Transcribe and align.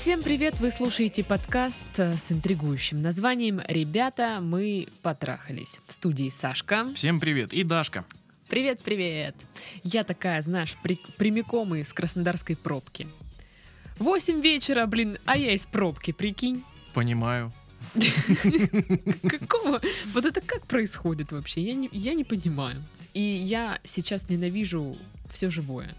Всем 0.00 0.22
привет! 0.22 0.58
Вы 0.60 0.70
слушаете 0.70 1.22
подкаст 1.22 1.98
э, 1.98 2.16
с 2.16 2.32
интригующим 2.32 3.02
названием 3.02 3.60
«Ребята, 3.68 4.38
мы 4.40 4.88
потрахались». 5.02 5.78
В 5.86 5.92
студии 5.92 6.30
Сашка. 6.30 6.90
Всем 6.94 7.20
привет. 7.20 7.52
И 7.52 7.64
Дашка. 7.64 8.06
Привет-привет! 8.48 9.36
Я 9.84 10.04
такая, 10.04 10.40
знаешь, 10.40 10.74
при- 10.82 10.98
прямиком 11.18 11.74
из 11.74 11.92
краснодарской 11.92 12.56
пробки. 12.56 13.08
Восемь 13.98 14.40
вечера, 14.40 14.86
блин, 14.86 15.18
а 15.26 15.36
я 15.36 15.52
из 15.52 15.66
пробки, 15.66 16.12
прикинь. 16.12 16.64
Понимаю. 16.94 17.52
Какого? 19.28 19.82
Вот 20.14 20.24
это 20.24 20.40
как 20.40 20.66
происходит 20.66 21.30
вообще? 21.30 21.60
Я 21.60 21.74
не, 21.74 21.90
я 21.92 22.14
не 22.14 22.24
понимаю. 22.24 22.82
И 23.12 23.20
я 23.20 23.78
сейчас 23.84 24.30
ненавижу 24.30 24.96
все 25.30 25.50
живое. 25.50 25.94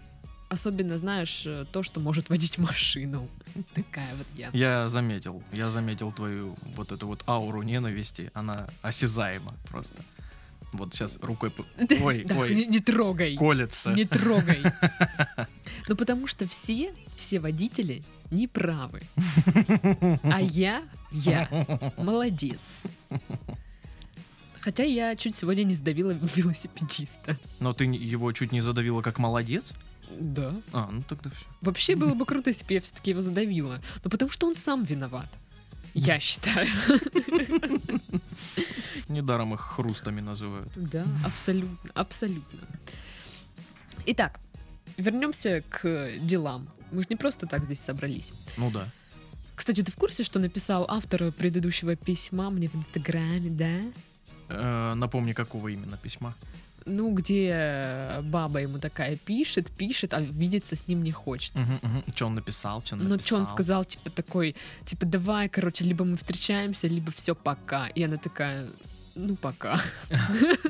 Особенно, 0.52 0.98
знаешь, 0.98 1.44
э, 1.46 1.64
то, 1.72 1.82
что 1.82 1.98
может 1.98 2.28
водить 2.28 2.58
машину. 2.70 3.26
Такая 3.72 4.14
вот 4.16 4.26
я. 4.36 4.50
Я 4.52 4.88
заметил. 4.90 5.42
Я 5.50 5.70
заметил 5.70 6.12
твою 6.12 6.54
вот 6.76 6.92
эту 6.92 7.06
вот 7.06 7.22
ауру 7.26 7.62
ненависти. 7.62 8.30
Она 8.34 8.66
осязаема 8.82 9.54
просто. 9.70 9.96
Вот 10.74 10.92
сейчас 10.92 11.18
рукой... 11.22 11.54
Ой, 12.02 12.26
ой. 12.30 12.54
не, 12.54 12.66
не 12.66 12.80
трогай. 12.80 13.34
Колется. 13.36 13.92
Не 13.92 14.04
трогай. 14.04 14.62
Ну, 15.88 15.96
потому 15.96 16.28
что 16.28 16.46
все, 16.46 16.94
все 17.16 17.40
водители 17.40 18.04
не 18.30 18.46
правы. 18.46 19.00
А 20.22 20.40
я, 20.40 20.84
я 21.10 21.48
молодец. 21.96 22.60
Хотя 24.60 24.84
я 24.84 25.16
чуть 25.16 25.34
сегодня 25.34 25.64
не 25.64 25.74
сдавила 25.74 26.12
велосипедиста. 26.12 27.36
Но 27.58 27.72
ты 27.72 27.84
его 27.84 28.30
чуть 28.32 28.52
не 28.52 28.60
задавила 28.60 29.02
как 29.02 29.18
молодец? 29.18 29.72
Да. 30.20 30.52
А, 30.72 30.88
ну 30.90 31.02
тогда 31.08 31.30
все. 31.30 31.46
Вообще 31.60 31.96
было 31.96 32.14
бы 32.14 32.24
круто, 32.24 32.50
если 32.50 32.64
бы 32.66 32.74
я 32.74 32.80
все-таки 32.80 33.10
его 33.10 33.20
задавила. 33.20 33.80
Но 34.04 34.10
потому 34.10 34.30
что 34.30 34.46
он 34.46 34.54
сам 34.54 34.84
виноват. 34.84 35.28
Я 35.94 36.18
считаю. 36.18 36.68
Недаром 39.08 39.54
их 39.54 39.60
хрустами 39.60 40.20
называют. 40.20 40.72
Да, 40.74 41.04
абсолютно, 41.24 41.90
абсолютно. 41.94 42.60
Итак, 44.06 44.40
вернемся 44.96 45.62
к 45.68 46.10
делам. 46.18 46.68
Мы 46.90 47.02
же 47.02 47.08
не 47.10 47.16
просто 47.16 47.46
так 47.46 47.64
здесь 47.64 47.80
собрались. 47.80 48.32
Ну 48.56 48.70
да. 48.70 48.88
Кстати, 49.54 49.82
ты 49.82 49.92
в 49.92 49.96
курсе, 49.96 50.24
что 50.24 50.38
написал 50.38 50.86
автор 50.88 51.30
предыдущего 51.32 51.94
письма 51.94 52.50
мне 52.50 52.68
в 52.68 52.74
Инстаграме, 52.74 53.50
да? 53.50 53.80
Э, 54.48 54.94
напомни, 54.94 55.34
какого 55.34 55.68
именно 55.68 55.96
письма. 55.96 56.34
Ну, 56.86 57.12
где 57.14 58.18
баба 58.24 58.60
ему 58.60 58.78
такая 58.78 59.16
пишет, 59.16 59.70
пишет, 59.70 60.14
а 60.14 60.20
видеться 60.20 60.74
с 60.76 60.88
ним 60.88 61.02
не 61.02 61.12
хочет. 61.12 61.52
Что 62.14 62.26
он 62.26 62.34
написал? 62.34 62.82
Что 62.82 62.94
он 62.96 63.02
Ну, 63.04 63.08
написал? 63.10 63.26
что 63.26 63.36
он 63.36 63.46
сказал, 63.46 63.84
типа, 63.84 64.10
такой, 64.10 64.56
типа, 64.84 65.06
давай, 65.06 65.48
короче, 65.48 65.84
либо 65.84 66.04
мы 66.04 66.16
встречаемся, 66.16 66.88
либо 66.88 67.10
все, 67.12 67.34
пока. 67.34 67.86
И 67.88 68.02
она 68.02 68.16
такая, 68.16 68.66
ну, 69.14 69.36
пока. 69.36 69.80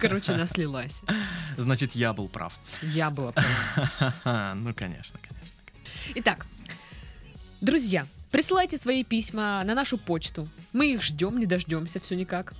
Короче, 0.00 0.32
она 0.32 0.46
слилась. 0.46 1.02
Значит, 1.56 1.94
я 1.94 2.12
был 2.12 2.28
прав. 2.28 2.58
Я 2.82 3.10
была 3.10 3.32
права. 3.32 4.54
Ну, 4.56 4.74
конечно, 4.74 5.18
конечно. 5.22 5.56
Итак, 6.16 6.46
друзья, 7.60 8.06
присылайте 8.30 8.76
свои 8.76 9.04
письма 9.04 9.62
на 9.64 9.74
нашу 9.74 9.96
почту. 9.98 10.48
Мы 10.72 10.92
их 10.94 11.02
ждем, 11.02 11.38
не 11.38 11.46
дождемся, 11.46 12.00
все 12.00 12.16
никак. 12.16 12.52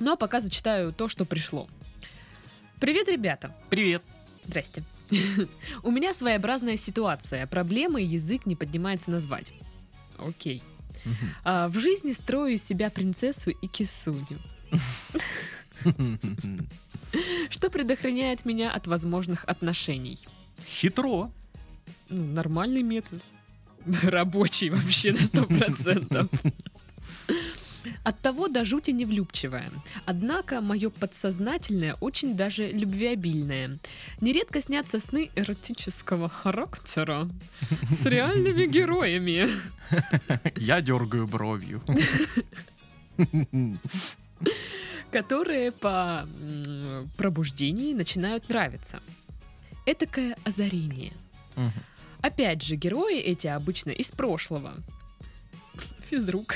Ну 0.00 0.12
а 0.12 0.16
пока 0.16 0.40
зачитаю 0.40 0.92
то, 0.92 1.08
что 1.08 1.24
пришло. 1.24 1.68
Привет, 2.80 3.08
ребята! 3.08 3.54
Привет. 3.70 4.02
Здрасте. 4.44 4.82
У 5.82 5.90
меня 5.90 6.14
своеобразная 6.14 6.76
ситуация. 6.76 7.46
Проблемы 7.46 8.00
язык 8.02 8.46
не 8.46 8.56
поднимается 8.56 9.10
назвать. 9.10 9.52
Окей. 10.18 10.62
А, 11.44 11.68
в 11.68 11.78
жизни 11.78 12.12
строю 12.12 12.54
из 12.54 12.64
себя 12.64 12.90
принцессу 12.90 13.50
и 13.50 13.66
кисуню, 13.66 14.38
что 17.50 17.70
предохраняет 17.70 18.44
меня 18.44 18.70
от 18.72 18.86
возможных 18.86 19.44
отношений. 19.46 20.18
Хитро. 20.64 21.30
Ну, 22.08 22.26
нормальный 22.26 22.82
метод. 22.82 23.20
Рабочий 24.02 24.70
вообще 24.70 25.12
на 25.12 25.18
сто 25.18 25.44
процентов. 25.44 26.28
От 28.04 28.20
того 28.20 28.48
до 28.48 28.64
жути 28.64 28.92
не 28.92 29.04
влюбчивая. 29.04 29.70
Однако 30.06 30.60
мое 30.60 30.90
подсознательное 30.90 31.94
очень 32.00 32.36
даже 32.36 32.68
любвеобильное. 32.72 33.78
Нередко 34.20 34.60
снятся 34.60 34.98
сны 34.98 35.30
эротического 35.36 36.28
характера 36.28 37.28
с 37.90 38.06
реальными 38.06 38.66
героями, 38.66 39.48
Я 40.56 40.80
дергаю 40.80 41.26
бровью. 41.26 41.82
которые 45.10 45.72
по 45.72 46.26
пробуждении 47.16 47.92
начинают 47.94 48.48
нравиться. 48.48 49.00
Этакое 49.86 50.36
озарение. 50.44 51.12
Опять 52.22 52.62
же, 52.62 52.76
герои 52.76 53.18
эти 53.18 53.46
обычно 53.46 53.90
из 53.90 54.10
прошлого. 54.10 54.72
Физрук. 56.08 56.54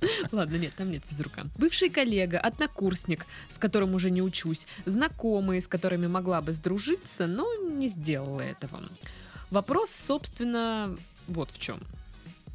Ладно, 0.32 0.56
нет, 0.56 0.74
там 0.76 0.90
нет 0.90 1.02
физрука. 1.06 1.46
Бывший 1.56 1.90
коллега, 1.90 2.38
однокурсник, 2.38 3.26
с 3.48 3.58
которым 3.58 3.94
уже 3.94 4.10
не 4.10 4.22
учусь, 4.22 4.66
знакомые, 4.86 5.60
с 5.60 5.68
которыми 5.68 6.06
могла 6.06 6.40
бы 6.40 6.52
сдружиться, 6.52 7.26
но 7.26 7.54
не 7.56 7.88
сделала 7.88 8.40
этого. 8.40 8.80
Вопрос, 9.50 9.90
собственно, 9.90 10.96
вот 11.26 11.50
в 11.50 11.58
чем. 11.58 11.80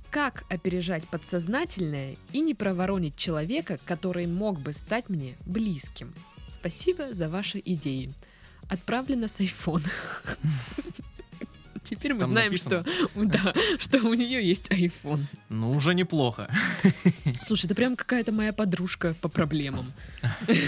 Как 0.10 0.46
опережать 0.50 1.04
подсознательное 1.10 2.16
и 2.32 2.40
не 2.40 2.54
проворонить 2.54 3.18
человека, 3.18 3.80
который 3.86 4.28
мог 4.28 4.60
бы 4.60 4.72
стать 4.72 5.10
мне 5.10 5.36
близким? 5.46 6.14
Спасибо 6.50 7.14
за 7.14 7.28
ваши 7.28 7.62
идеи. 7.64 8.14
Отправлено 8.70 9.28
с 9.28 9.40
iPhone. 9.40 9.84
Теперь 11.86 12.14
мы 12.14 12.20
Там 12.22 12.30
знаем, 12.30 12.52
написано? 12.52 12.84
что, 12.84 13.10
да, 13.26 13.54
что 13.80 14.00
у 14.00 14.14
нее 14.14 14.46
есть 14.46 14.68
iPhone. 14.70 15.24
Ну, 15.50 15.72
уже 15.72 15.94
неплохо. 15.94 16.50
Слушай, 17.44 17.66
это 17.66 17.76
прям 17.76 17.96
какая-то 17.96 18.32
моя 18.32 18.54
подружка 18.54 19.16
по 19.22 19.30
проблемам. 19.30 19.94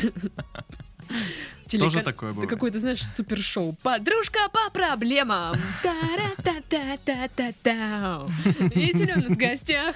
Тоже 1.68 2.00
Телека- 2.00 2.04
такое 2.04 2.32
бывает. 2.32 2.50
какое-то, 2.50 2.80
знаешь, 2.80 3.06
супершоу. 3.06 3.74
Подружка 3.84 4.40
по 4.54 4.70
проблемам. 4.72 5.56
Та-ра-та-та-та-та-та. 5.84 8.28
И 8.74 8.94
Семен 8.94 9.28
в 9.34 9.38
гостях. 9.38 9.96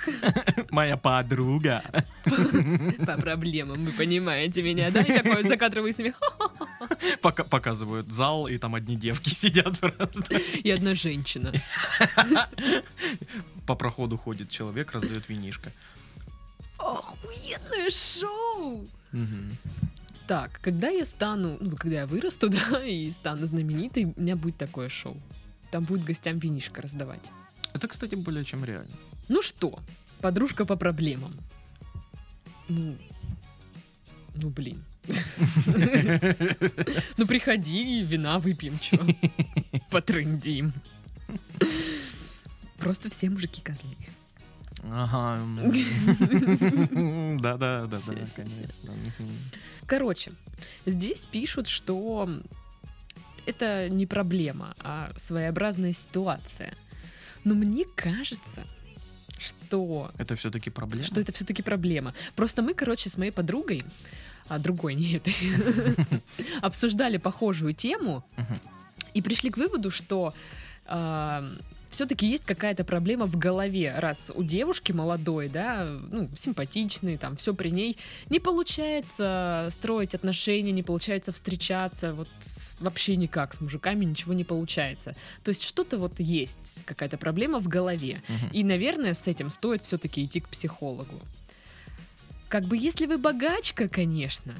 Моя 0.69 0.97
подруга. 0.97 1.83
По 3.05 3.17
проблемам, 3.17 3.85
вы 3.85 3.91
понимаете 3.91 4.61
меня, 4.63 4.91
да? 4.91 5.01
И 5.01 5.17
такой 5.17 5.43
закадровый 5.43 5.93
смех. 5.93 6.19
Пока- 7.21 7.43
показывают 7.43 8.07
зал, 8.11 8.47
и 8.47 8.57
там 8.57 8.75
одни 8.75 8.95
девки 8.95 9.29
сидят 9.29 9.79
просто. 9.79 10.35
И 10.63 10.69
одна 10.69 10.95
женщина. 10.95 11.51
По 13.65 13.75
проходу 13.75 14.17
ходит 14.17 14.49
человек, 14.49 14.91
раздает 14.91 15.29
винишко. 15.29 15.71
Охуенное 16.77 17.89
шоу! 17.91 18.87
Мгм. 19.11 19.57
Так, 20.31 20.61
когда 20.61 20.87
я 20.87 21.03
стану, 21.03 21.57
ну, 21.59 21.75
когда 21.75 21.97
я 21.97 22.07
вырасту, 22.07 22.47
да, 22.71 22.81
и 22.85 23.11
стану 23.11 23.45
знаменитой, 23.45 24.05
у 24.05 24.21
меня 24.21 24.37
будет 24.37 24.55
такое 24.55 24.87
шоу. 24.87 25.17
Там 25.71 25.83
будет 25.83 26.05
гостям 26.05 26.39
винишко 26.39 26.81
раздавать. 26.81 27.29
Это, 27.73 27.89
кстати, 27.89 28.15
более 28.15 28.45
чем 28.45 28.63
реально. 28.63 28.93
Ну 29.27 29.41
что, 29.41 29.77
подружка 30.21 30.63
по 30.65 30.77
проблемам. 30.77 31.33
Ну, 32.69 32.95
ну 34.35 34.49
блин. 34.49 34.81
Ну 37.17 37.27
приходи, 37.27 38.01
вина 38.01 38.39
выпьем, 38.39 38.79
чё. 38.79 39.05
Потрындим. 39.91 40.71
Просто 42.77 43.09
все 43.09 43.29
мужики 43.29 43.61
козлы. 43.61 43.97
Ага. 44.83 45.37
м. 45.41 47.37
Да-да, 47.41 47.87
да-да, 47.87 47.99
Ща, 47.99 48.13
ща, 48.13 48.25
ща. 48.27 48.33
конечно. 48.35 48.91
Короче, 49.85 50.31
здесь 50.85 51.25
пишут, 51.25 51.67
что 51.67 52.29
это 53.45 53.89
не 53.89 54.05
проблема, 54.05 54.75
а 54.83 55.11
своеобразная 55.17 55.93
ситуация. 55.93 56.73
Но 57.43 57.55
мне 57.55 57.85
кажется, 57.95 58.65
что 59.39 60.11
Это 60.17 60.35
все-таки 60.35 60.69
проблема? 60.69 61.05
что 61.05 61.19
это 61.19 61.31
все-таки 61.31 61.61
проблема. 61.63 62.13
Просто 62.35 62.61
мы, 62.61 62.73
короче, 62.73 63.09
с 63.09 63.17
моей 63.17 63.31
подругой, 63.31 63.83
а 64.47 64.59
другой 64.59 64.95
не 64.95 65.15
этой, 65.17 65.35
обсуждали 66.61 67.17
похожую 67.17 67.73
тему 67.73 68.23
и 69.13 69.21
пришли 69.21 69.49
к 69.49 69.57
выводу, 69.57 69.91
что 69.91 70.33
все-таки 71.91 72.25
есть 72.25 72.45
какая-то 72.45 72.83
проблема 72.83 73.27
в 73.27 73.37
голове, 73.37 73.93
раз 73.97 74.31
у 74.33 74.43
девушки 74.43 74.91
молодой, 74.91 75.49
да, 75.49 75.87
ну, 76.11 76.29
симпатичный, 76.35 77.17
там, 77.17 77.35
все 77.35 77.53
при 77.53 77.69
ней, 77.69 77.97
не 78.29 78.39
получается 78.39 79.67
строить 79.69 80.15
отношения, 80.15 80.71
не 80.71 80.83
получается 80.83 81.31
встречаться, 81.31 82.13
вот 82.13 82.29
вообще 82.79 83.15
никак 83.15 83.53
с 83.53 83.61
мужиками 83.61 84.05
ничего 84.05 84.33
не 84.33 84.43
получается. 84.43 85.15
То 85.43 85.49
есть 85.49 85.63
что-то 85.63 85.97
вот 85.97 86.19
есть, 86.19 86.81
какая-то 86.85 87.17
проблема 87.17 87.59
в 87.59 87.67
голове. 87.67 88.21
Мгм. 88.27 88.49
И, 88.51 88.63
наверное, 88.63 89.13
с 89.13 89.27
этим 89.27 89.49
стоит 89.49 89.83
все-таки 89.83 90.23
идти 90.25 90.39
к 90.39 90.49
психологу. 90.49 91.21
Как 92.49 92.63
бы 92.65 92.77
если 92.77 93.05
вы 93.05 93.17
богачка, 93.17 93.87
конечно. 93.87 94.53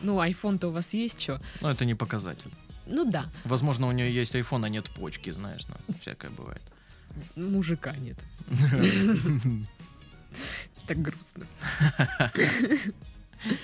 Ну, 0.00 0.20
iPhone-то 0.20 0.68
у 0.68 0.70
вас 0.70 0.94
есть, 0.94 1.20
что? 1.20 1.40
Но 1.60 1.70
это 1.70 1.84
не 1.84 1.94
показатель. 1.94 2.50
Ну 2.86 3.04
да, 3.10 3.26
Возможно, 3.44 3.86
у 3.86 3.92
нее 3.92 4.12
есть 4.12 4.34
iPhone, 4.34 4.64
а 4.64 4.68
нет 4.68 4.90
почки, 4.90 5.30
знаешь, 5.30 5.66
ну, 5.68 5.94
всякое 6.00 6.30
бывает. 6.30 6.62
мужика 7.36 7.94
нет. 7.96 8.18
Так 10.86 11.00
грустно. 11.00 11.46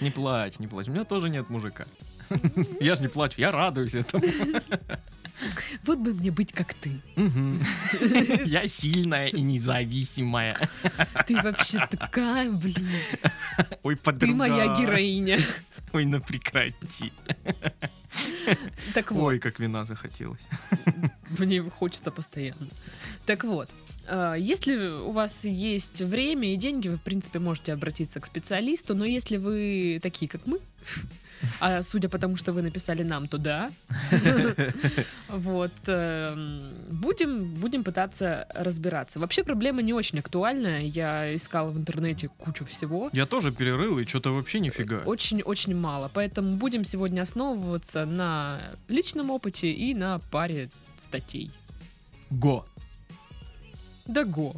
Не 0.01 0.11
плачь, 0.11 0.59
не 0.59 0.67
плачь. 0.69 0.87
У 0.89 0.93
меня 0.93 1.05
тоже 1.05 1.31
нет 1.31 1.51
мужика. 1.51 1.85
Я 2.81 2.95
же 2.95 3.03
не 3.03 3.09
плачу, 3.09 3.41
я 3.41 3.51
радуюсь 3.51 3.95
этому. 3.95 4.23
Вот 5.85 5.99
бы 5.99 6.15
мне 6.15 6.31
быть 6.31 6.53
как 6.53 6.75
ты. 6.75 7.01
Я 8.45 8.69
сильная 8.69 9.29
и 9.29 9.41
независимая. 9.41 10.57
Ты 11.27 11.37
вообще 11.37 11.87
такая, 11.91 12.51
блин. 12.51 12.89
Ой, 13.83 13.97
Ты 13.97 14.03
подруга. 14.03 14.35
моя 14.35 14.75
героиня. 14.75 15.39
Ой, 15.93 16.05
ну 16.05 16.21
прекрати. 16.21 17.13
Так 18.95 19.13
вот. 19.13 19.23
Ой, 19.23 19.39
как 19.39 19.59
вина 19.61 19.85
захотелось. 19.85 20.47
Мне 21.39 21.63
хочется 21.63 22.11
постоянно. 22.11 22.69
Так 23.27 23.45
вот, 23.45 23.71
э, 24.07 24.35
если 24.39 24.77
у 24.77 25.11
вас 25.13 25.45
есть 25.45 26.01
время 26.01 26.55
и 26.55 26.57
деньги, 26.57 26.89
вы, 26.89 26.97
в 26.97 27.03
принципе, 27.03 27.39
можете 27.39 27.73
обратиться 27.75 28.21
к 28.21 28.27
специалисту, 28.27 28.95
но 28.95 29.05
если 29.05 29.37
вы 29.37 30.01
такие, 30.03 30.29
как 30.29 30.47
мы, 30.47 30.59
а 31.61 31.83
судя 31.83 32.09
по 32.09 32.19
тому, 32.19 32.37
что 32.37 32.53
вы 32.53 32.63
написали 32.63 33.03
нам, 33.03 33.29
то 33.29 33.39
да. 33.39 33.71
Вот. 35.29 35.73
эм, 35.87 36.63
Будем, 36.91 37.55
будем 37.55 37.85
пытаться 37.85 38.47
разбираться. 38.55 39.21
Вообще 39.21 39.45
проблема 39.45 39.83
не 39.83 39.93
очень 39.93 40.19
актуальная. 40.19 40.83
Я 40.83 41.35
искала 41.35 41.71
в 41.71 41.77
интернете 41.79 42.29
кучу 42.29 42.65
всего. 42.65 43.11
Я 43.13 43.27
тоже 43.27 43.53
перерыл, 43.53 43.99
и 43.99 44.07
что-то 44.07 44.31
вообще 44.31 44.61
нифига. 44.61 45.03
Очень-очень 45.05 45.75
мало. 45.77 46.11
Поэтому 46.13 46.57
будем 46.57 46.85
сегодня 46.85 47.23
основываться 47.23 48.05
на 48.07 48.59
личном 48.89 49.31
опыте 49.31 49.71
и 49.71 49.95
на 49.95 50.19
паре 50.31 50.71
статей. 50.99 51.51
Го. 52.31 52.67
Да 54.07 54.25
го. 54.25 54.57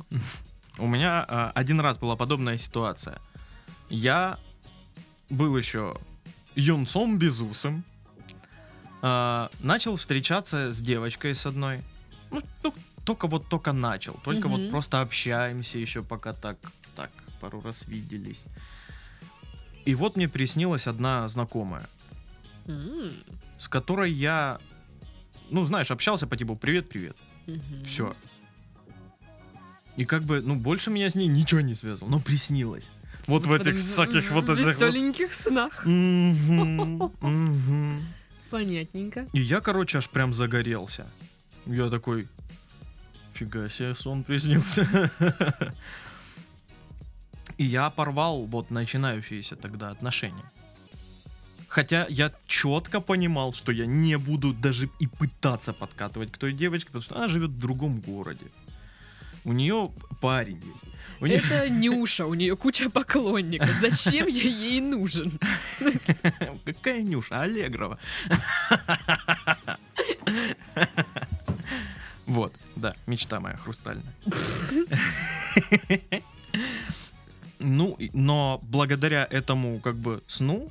У 0.78 0.86
меня 0.86 1.24
а, 1.28 1.52
один 1.54 1.80
раз 1.80 1.98
была 1.98 2.16
подобная 2.16 2.56
ситуация. 2.56 3.18
Я 3.90 4.38
был 5.28 5.56
еще 5.56 5.96
юнцом 6.54 7.18
безусом. 7.18 7.84
а, 9.02 9.48
начал 9.60 9.96
встречаться 9.96 10.70
с 10.70 10.80
девочкой 10.80 11.34
с 11.34 11.46
одной. 11.46 11.80
Ну, 12.30 12.42
ну, 12.62 12.74
только 13.06 13.28
вот 13.28 13.48
только 13.48 13.72
начал. 13.72 14.12
Только 14.24 14.46
Мгм. 14.48 14.58
вот 14.58 14.70
просто 14.70 15.00
общаемся 15.00 15.78
еще 15.78 16.02
пока 16.02 16.34
так, 16.34 16.58
так, 16.96 17.10
пару 17.40 17.62
раз 17.62 17.86
виделись. 17.88 18.42
И 19.86 19.94
вот 19.94 20.16
мне 20.16 20.28
приснилась 20.28 20.86
одна 20.86 21.26
знакомая, 21.28 21.88
М, 22.66 23.12
с 23.58 23.68
которой 23.68 24.12
я, 24.12 24.58
ну, 25.50 25.64
знаешь, 25.64 25.90
общался 25.90 26.26
по 26.26 26.36
типу 26.36 26.54
«Привет-привет». 26.54 27.16
мгм. 27.46 27.84
Все. 27.86 28.14
И 29.96 30.04
как 30.04 30.24
бы, 30.24 30.42
ну, 30.42 30.56
больше 30.56 30.90
меня 30.90 31.08
с 31.08 31.14
ней 31.14 31.26
ничего 31.26 31.62
не 31.62 31.74
связывало. 31.74 32.10
Но 32.10 32.20
приснилось. 32.20 32.90
Вот 33.30 33.46
в 33.46 33.52
этих 33.52 33.76
всяких 33.78 34.32
вот 34.32 34.48
этих 34.48 34.66
веселеньких 34.66 35.32
снах. 35.32 35.86
Мгм. 35.86 37.12
Понятненько. 38.50 39.28
И 39.32 39.40
я, 39.40 39.60
короче, 39.60 39.98
аж 39.98 40.08
прям 40.08 40.34
загорелся. 40.34 41.06
Я 41.64 41.88
такой, 41.88 42.26
фига 43.34 43.68
себе, 43.68 43.94
сон 43.94 44.24
приснился. 44.24 45.12
И 47.56 47.64
я 47.64 47.88
порвал 47.90 48.46
вот 48.46 48.72
начинающиеся 48.72 49.54
тогда 49.54 49.90
отношения. 49.90 50.50
Хотя 51.68 52.06
я 52.08 52.32
четко 52.48 53.00
понимал, 53.00 53.52
что 53.52 53.70
я 53.70 53.86
не 53.86 54.18
буду 54.18 54.52
даже 54.52 54.88
и 54.98 55.06
пытаться 55.06 55.72
подкатывать 55.72 56.32
к 56.32 56.38
той 56.38 56.52
девочке, 56.52 56.86
потому 56.86 57.02
что 57.02 57.14
она 57.14 57.28
живет 57.28 57.50
в 57.50 57.58
другом 57.58 58.00
городе. 58.00 58.46
У 59.44 59.52
нее 59.52 59.90
парень 60.20 60.60
есть. 60.72 60.86
У 61.20 61.26
неё- 61.26 61.38
Это 61.38 61.68
Нюша, 61.70 62.26
у 62.26 62.34
нее 62.34 62.56
куча 62.56 62.90
поклонников. 62.90 63.70
Зачем 63.76 64.26
я 64.26 64.42
ей 64.42 64.80
нужен? 64.80 65.32
Какая 66.64 67.02
Нюша? 67.02 67.40
Аллегрова. 67.42 67.98
Вот, 72.26 72.52
да, 72.76 72.92
мечта 73.06 73.40
моя 73.40 73.56
хрустальная. 73.56 74.14
Ну, 77.58 77.98
но 78.14 78.60
благодаря 78.62 79.26
этому 79.28 79.80
как 79.80 79.96
бы 79.96 80.22
сну 80.26 80.70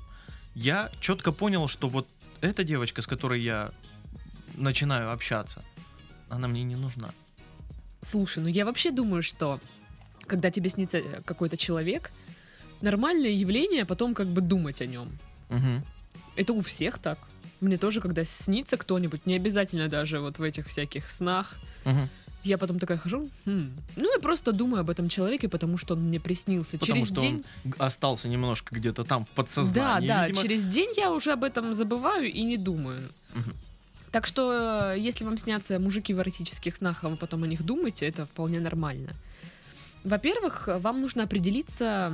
я 0.56 0.90
четко 1.02 1.32
понял, 1.32 1.68
что 1.68 1.90
вот 1.90 2.08
эта 2.42 2.64
девочка, 2.64 3.02
с 3.02 3.08
которой 3.08 3.42
я 3.42 3.72
начинаю 4.56 5.12
общаться, 5.12 5.64
она 6.30 6.48
мне 6.48 6.64
не 6.64 6.76
нужна. 6.76 7.10
Слушай, 8.02 8.44
ну 8.44 8.48
я 8.50 8.66
вообще 8.66 8.92
думаю, 8.92 9.22
что 9.24 9.60
когда 10.26 10.52
тебе 10.52 10.70
снится 10.70 11.00
э, 11.00 11.04
какой-то 11.26 11.58
человек, 11.58 12.12
нормальное 12.82 13.32
явление 13.32 13.86
потом 13.86 14.14
как 14.14 14.28
бы 14.28 14.42
думать 14.42 14.82
о 14.82 14.86
нем. 14.86 15.10
Мгм. 15.50 15.84
Это 16.36 16.54
у 16.54 16.62
всех 16.62 17.00
так. 17.00 17.18
Мне 17.62 17.78
тоже, 17.78 18.00
когда 18.00 18.24
снится 18.24 18.78
кто-нибудь, 18.78 19.26
не 19.26 19.36
обязательно 19.36 19.90
даже 19.90 20.20
вот 20.20 20.40
в 20.40 20.44
этих 20.44 20.68
всяких 20.68 21.12
снах, 21.12 21.58
Мгм. 21.84 22.08
я 22.46 22.58
потом 22.58 22.80
такая 22.80 22.98
хожу, 22.98 23.30
«Хм». 23.46 23.72
ну 23.98 24.14
я 24.14 24.20
просто 24.20 24.54
думаю 24.54 24.80
об 24.82 24.90
этом 24.90 25.10
человеке, 25.10 25.50
потому 25.50 25.78
что 25.78 25.96
он 25.96 26.04
мне 26.04 26.20
приснился. 26.22 26.78
Потому 26.78 26.96
через 26.96 27.08
что 27.10 27.22
день, 27.22 27.44
он 27.66 27.74
остался 27.80 28.30
немножко 28.30 28.74
где-то 28.74 29.04
там 29.04 29.26
в 29.26 29.28
да, 29.28 29.34
подсознании. 29.36 30.08
да, 30.08 30.28
видимо. 30.28 30.42
через 30.44 30.66
день 30.66 30.94
я 30.96 31.12
уже 31.12 31.34
об 31.34 31.44
этом 31.44 31.74
забываю 31.74 32.32
и 32.32 32.44
не 32.44 32.56
думаю. 32.58 33.02
Мгм. 33.34 33.54
Так 34.12 34.26
что, 34.26 34.94
э, 34.94 35.00
если 35.00 35.26
вам 35.26 35.38
снятся 35.38 35.80
мужики 35.80 36.14
в 36.14 36.20
эротических 36.20 36.76
снах, 36.76 37.04
а 37.04 37.10
вы 37.10 37.16
потом 37.16 37.44
о 37.44 37.48
них 37.48 37.64
думаете, 37.64 38.08
это 38.08 38.26
вполне 38.26 38.60
нормально. 38.60 39.14
Во-первых, 40.04 40.68
вам 40.68 41.02
нужно 41.02 41.24
определиться, 41.24 42.12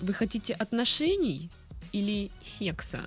вы 0.00 0.12
хотите 0.12 0.54
отношений 0.54 1.50
или 1.92 2.30
секса. 2.44 3.00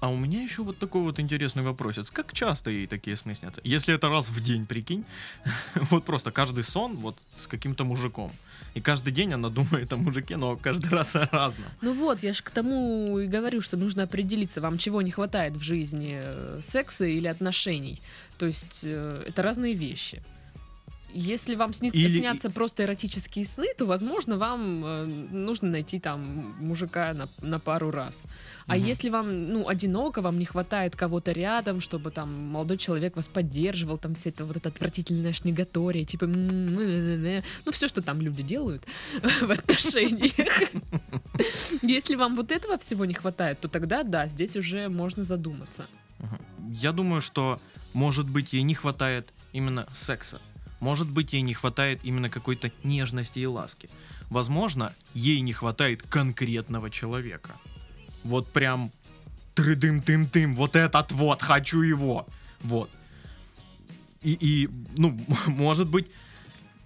А 0.00 0.08
у 0.08 0.16
меня 0.16 0.42
еще 0.42 0.62
вот 0.62 0.78
такой 0.78 1.02
вот 1.02 1.20
интересный 1.20 1.62
вопросец. 1.62 2.10
Как 2.10 2.32
часто 2.32 2.70
ей 2.70 2.86
такие 2.86 3.16
сны 3.16 3.36
снятся? 3.36 3.60
Если 3.62 3.94
это 3.94 4.08
раз 4.08 4.30
в 4.30 4.40
день, 4.42 4.66
прикинь. 4.66 5.04
вот 5.90 6.04
просто 6.04 6.32
каждый 6.32 6.64
сон 6.64 6.96
вот 6.96 7.16
с 7.36 7.46
каким-то 7.46 7.84
мужиком. 7.84 8.32
И 8.74 8.80
каждый 8.80 9.12
день 9.12 9.32
она 9.32 9.48
думает 9.60 9.92
о 9.92 9.96
мужике, 9.96 10.36
но 10.36 10.56
каждый 10.56 10.90
раз 10.90 11.16
о 11.16 11.28
разном. 11.30 11.68
Ну 11.80 11.92
вот, 11.92 12.22
я 12.22 12.32
же 12.32 12.42
к 12.42 12.50
тому 12.50 13.18
и 13.18 13.26
говорю, 13.26 13.60
что 13.60 13.76
нужно 13.76 14.04
определиться, 14.04 14.60
вам 14.60 14.78
чего 14.78 15.02
не 15.02 15.10
хватает 15.10 15.56
в 15.56 15.62
жизни, 15.62 16.16
э, 16.18 16.60
секса 16.60 17.04
или 17.04 17.28
отношений. 17.28 18.00
То 18.38 18.46
есть 18.46 18.80
э, 18.82 19.24
это 19.26 19.42
разные 19.42 19.74
вещи. 19.74 20.22
Если 21.14 21.54
вам 21.56 21.72
сни- 21.72 21.90
Или- 21.92 22.20
снятся 22.20 22.50
просто 22.50 22.84
эротические 22.84 23.44
сны, 23.44 23.66
то, 23.76 23.84
возможно, 23.86 24.36
вам 24.36 24.84
э, 24.84 25.04
нужно 25.32 25.68
найти 25.68 25.98
там 25.98 26.54
мужика 26.60 27.12
на, 27.14 27.28
на 27.42 27.58
пару 27.58 27.90
раз. 27.90 28.24
А 28.66 28.76
Мгм. 28.76 28.86
если 28.86 29.10
вам, 29.10 29.48
ну, 29.48 29.68
одиноко, 29.68 30.22
вам 30.22 30.38
не 30.38 30.44
хватает 30.44 30.96
кого-то 30.96 31.32
рядом, 31.32 31.80
чтобы 31.80 32.10
там 32.10 32.32
молодой 32.48 32.78
человек 32.78 33.16
вас 33.16 33.26
поддерживал, 33.28 33.98
там 33.98 34.14
все 34.14 34.30
это 34.30 34.44
вот 34.44 34.56
это 34.56 34.68
отвратительное 34.68 35.32
шнегатория, 35.32 36.04
типа, 36.04 36.26
ну, 36.26 37.72
все, 37.72 37.88
что 37.88 38.00
там 38.02 38.20
люди 38.20 38.42
делают 38.42 38.84
в 39.42 39.50
отношениях. 39.50 40.32
Если 41.82 42.14
вам 42.14 42.36
вот 42.36 42.50
этого 42.52 42.78
всего 42.78 43.04
не 43.04 43.14
хватает, 43.14 43.60
то 43.60 43.68
тогда, 43.68 44.02
да, 44.02 44.26
здесь 44.28 44.56
уже 44.56 44.88
можно 44.88 45.22
задуматься. 45.24 45.86
Я 46.70 46.92
думаю, 46.92 47.20
что, 47.20 47.58
может 47.92 48.28
быть, 48.28 48.52
ей 48.52 48.62
не 48.62 48.74
хватает 48.74 49.32
именно 49.52 49.86
секса. 49.92 50.40
Может 50.82 51.08
быть, 51.08 51.32
ей 51.32 51.42
не 51.42 51.54
хватает 51.54 52.00
именно 52.02 52.28
какой-то 52.28 52.72
нежности 52.82 53.38
и 53.38 53.46
ласки. 53.46 53.88
Возможно, 54.30 54.92
ей 55.14 55.40
не 55.40 55.52
хватает 55.52 56.02
конкретного 56.02 56.90
человека. 56.90 57.52
Вот 58.24 58.52
прям 58.52 58.90
трыдым-тым-тым, 59.54 60.56
вот 60.56 60.74
этот 60.74 61.12
вот, 61.12 61.40
хочу 61.40 61.82
его. 61.82 62.26
Вот. 62.64 62.90
И, 64.22 64.32
и, 64.40 64.68
ну, 64.96 65.16
может 65.46 65.86
быть, 65.86 66.10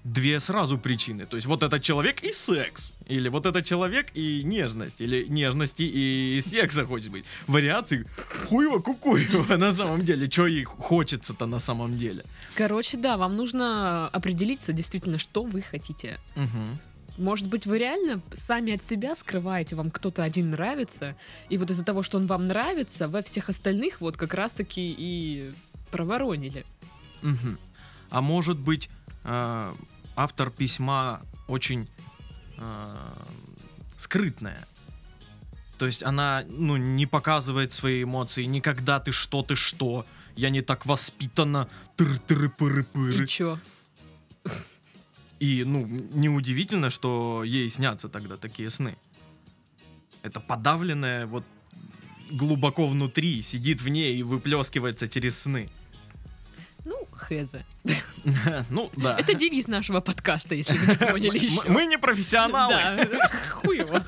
две 0.04 0.40
сразу 0.40 0.76
причины. 0.76 1.24
То 1.24 1.36
есть 1.36 1.46
вот 1.46 1.62
этот 1.62 1.82
человек 1.82 2.22
и 2.22 2.32
секс. 2.32 2.92
Или 3.06 3.30
вот 3.30 3.46
этот 3.46 3.64
человек 3.64 4.10
и 4.14 4.42
нежность. 4.44 5.00
Или 5.00 5.24
нежности 5.28 5.84
и 5.84 6.40
секса 6.42 6.84
хочет 6.84 7.10
быть. 7.10 7.24
Вариаций 7.46 8.04
хуево 8.48 8.78
кукуево 8.80 9.56
на 9.56 9.72
самом 9.72 10.04
деле. 10.04 10.30
Что 10.30 10.46
ей 10.46 10.64
хочется-то 10.64 11.46
на 11.46 11.58
самом 11.58 11.96
деле. 11.98 12.22
Короче, 12.56 12.96
да, 12.96 13.18
вам 13.18 13.36
нужно 13.36 14.08
определиться 14.08 14.72
действительно, 14.72 15.18
что 15.18 15.42
вы 15.42 15.60
хотите. 15.60 16.18
Мгм. 16.34 16.78
Может 17.18 17.46
быть, 17.46 17.66
вы 17.66 17.78
реально 17.78 18.20
сами 18.32 18.74
от 18.74 18.82
себя 18.82 19.14
скрываете, 19.14 19.76
вам 19.76 19.90
кто-то 19.90 20.22
один 20.22 20.50
нравится, 20.50 21.16
и 21.48 21.58
вот 21.58 21.70
из-за 21.70 21.84
того, 21.84 22.02
что 22.02 22.16
он 22.16 22.26
вам 22.26 22.46
нравится, 22.46 23.08
во 23.08 23.22
всех 23.22 23.48
остальных 23.48 24.00
вот 24.00 24.16
как 24.16 24.34
раз-таки 24.34 24.94
и 24.96 25.52
проворонили. 25.90 26.64
Мгм. 27.22 27.58
А 28.10 28.20
может 28.20 28.58
быть, 28.58 28.88
э, 29.24 29.74
автор 30.14 30.50
письма 30.50 31.20
очень 31.48 31.88
э, 32.58 32.96
скрытная. 33.96 34.66
То 35.78 35.86
есть 35.86 36.02
она, 36.02 36.42
ну, 36.48 36.76
не 36.76 37.06
показывает 37.06 37.72
свои 37.72 38.02
эмоции. 38.02 38.44
Никогда 38.44 38.98
ты 38.98 39.12
что, 39.12 39.42
ты 39.42 39.56
что. 39.56 40.06
Я 40.36 40.50
не 40.50 40.62
так 40.62 40.86
воспитана. 40.86 41.68
Тыр-тыры-пыры-пыры. 41.96 43.24
И 43.24 43.26
чё? 43.26 43.58
И, 45.40 45.64
ну, 45.64 45.86
неудивительно, 46.12 46.90
что 46.90 47.42
ей 47.44 47.68
снятся 47.70 48.08
тогда 48.08 48.36
такие 48.36 48.70
сны. 48.70 48.96
Это 50.22 50.40
подавленное 50.40 51.26
вот 51.26 51.44
глубоко 52.30 52.86
внутри, 52.86 53.42
сидит 53.42 53.80
в 53.80 53.88
ней 53.88 54.16
и 54.16 54.22
выплескивается 54.22 55.08
через 55.08 55.38
сны. 55.40 55.68
Ну, 56.84 57.06
хз. 57.12 57.56
Ну, 58.70 58.90
да. 58.96 59.16
Это 59.18 59.34
девиз 59.34 59.68
нашего 59.68 60.00
подкаста, 60.00 60.54
если 60.54 60.76
вы 60.78 60.86
не 60.86 60.96
поняли 61.12 61.38
еще. 61.38 61.62
Мы 61.66 61.70
мы 61.70 61.86
не 61.86 61.98
профессионалы, 61.98 62.74
Да, 62.74 63.28
хуево. 63.50 64.04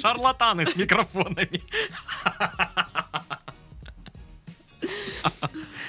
шарлатаны 0.00 0.66
с 0.66 0.76
микрофонами. 0.76 1.62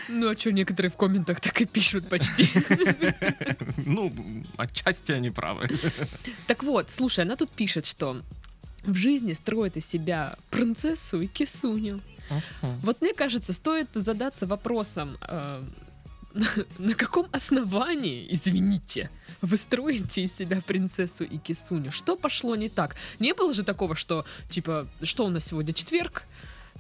Ну, 0.08 0.30
а 0.30 0.38
что 0.38 0.52
некоторые 0.52 0.92
в 0.92 0.98
комментах 0.98 1.40
так 1.42 1.60
и 1.62 1.66
пишут 1.66 2.10
почти. 2.10 2.50
Ну, 3.86 4.14
отчасти 4.58 5.12
они 5.12 5.30
правы. 5.30 5.70
Так 6.46 6.64
вот, 6.64 6.90
слушай, 6.90 7.24
она 7.24 7.36
тут 7.36 7.50
пишет, 7.50 7.86
что 7.86 8.22
в 8.84 8.96
жизни 8.96 9.34
строит 9.34 9.78
из 9.78 9.86
себя 9.86 10.36
принцессу 10.50 11.22
и 11.22 11.28
кисуню. 11.28 12.02
Вот 12.84 13.02
мне 13.02 13.14
кажется, 13.14 13.54
стоит 13.54 13.88
задаться 13.94 14.46
вопросом, 14.46 15.18
э, 15.22 15.64
на 16.78 16.94
каком 16.94 17.28
основании, 17.32 18.28
извините, 18.30 19.10
вы 19.42 19.58
строите 19.58 20.24
из 20.24 20.36
себя 20.36 20.62
принцессу 20.62 21.24
и 21.24 21.38
кисуню? 21.38 21.92
Что 21.92 22.16
пошло 22.16 22.56
не 22.56 22.70
так? 22.70 22.96
Не 23.20 23.34
было 23.34 23.54
же 23.54 23.64
такого, 23.64 23.96
что, 23.96 24.26
типа, 24.50 24.88
что 25.04 25.26
у 25.26 25.30
нас 25.30 25.46
сегодня 25.46 25.74
четверг? 25.74 26.24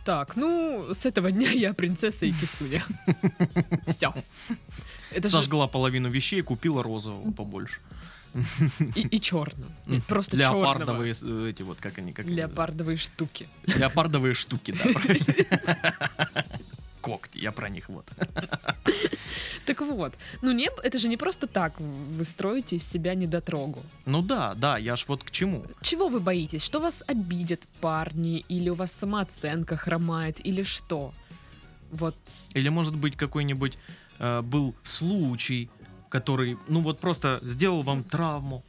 Так, 0.08 0.38
ну, 0.38 0.88
с 0.94 1.06
этого 1.06 1.34
дня 1.34 1.52
я 1.52 1.74
принцесса 1.74 2.26
и 2.26 2.32
кисуня. 2.32 2.82
Все. 3.88 4.14
Это 5.12 5.28
же 5.28 5.34
Сожгла 5.34 5.68
половину 5.68 6.08
вещей, 6.10 6.42
купила 6.42 6.82
розового 6.82 7.30
побольше. 7.34 7.82
и, 8.96 9.02
и 9.02 9.20
черную. 9.20 9.70
М, 9.86 10.02
Просто 10.08 10.38
черного. 10.38 10.62
Леопардовые 10.64 11.14
э, 11.22 11.50
эти 11.50 11.62
вот, 11.62 11.80
как 11.82 11.98
они, 11.98 12.14
как 12.14 12.26
они 12.26 12.36
Леопардовые 12.36 12.96
штуки. 12.96 13.50
называются? 13.66 13.80
Леопардовые 13.82 14.34
штуки, 14.34 14.72
да, 14.72 14.94
правильно. 14.94 16.46
Когти, 17.01 17.39
я 17.39 17.51
про 17.51 17.70
них 17.70 17.89
вот. 17.89 18.06
Так 19.66 19.82
вот, 19.82 20.13
ну 20.42 20.54
не, 20.54 20.70
это 20.84 20.98
же 20.98 21.10
не 21.10 21.18
просто 21.18 21.46
так 21.46 21.80
вы 21.80 22.24
строите 22.24 22.77
из 22.77 22.88
себя 22.88 23.16
недотрогу. 23.16 23.84
Ну 24.06 24.22
да, 24.22 24.54
да, 24.56 24.77
я 24.77 24.96
ж 24.96 25.06
вот 25.08 25.24
к 25.24 25.32
чему. 25.32 25.66
Чего 25.82 26.08
вы 26.08 26.22
боитесь? 26.22 26.63
Что 26.63 26.80
вас 26.80 27.04
обидят 27.06 27.60
парни? 27.82 28.46
Или 28.48 28.70
у 28.70 28.75
вас 28.75 28.94
самооценка 28.94 29.75
хромает? 29.75 30.39
Или 30.46 30.63
что? 30.63 31.13
Вот, 31.92 32.16
Или 32.54 32.70
может 32.70 32.96
быть 32.96 33.18
какой-нибудь 33.18 33.77
э, 34.20 34.42
был 34.42 34.74
случай, 34.84 35.70
который, 36.10 36.58
ну 36.70 36.82
вот 36.82 37.00
просто 37.00 37.39
сделал 37.42 37.84
вам 37.84 38.04
травму. 38.04 38.63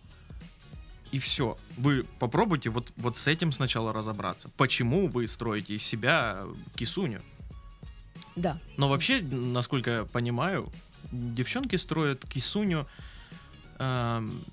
И 1.12 1.18
все. 1.18 1.56
Вы 1.76 2.04
попробуйте 2.18 2.70
вот, 2.70 2.92
вот 2.96 3.16
с 3.16 3.28
этим 3.28 3.52
сначала 3.52 3.92
разобраться. 3.92 4.50
Почему 4.56 5.08
вы 5.08 5.26
строите 5.26 5.74
из 5.74 5.82
себя 5.82 6.44
кисуню? 6.74 7.20
Да. 8.40 8.58
Но 8.76 8.88
вообще, 8.88 9.20
насколько 9.22 9.90
я 9.90 10.04
понимаю, 10.04 10.70
девчонки 11.12 11.76
строят 11.76 12.24
кисуню, 12.26 12.86
эм, 13.78 14.44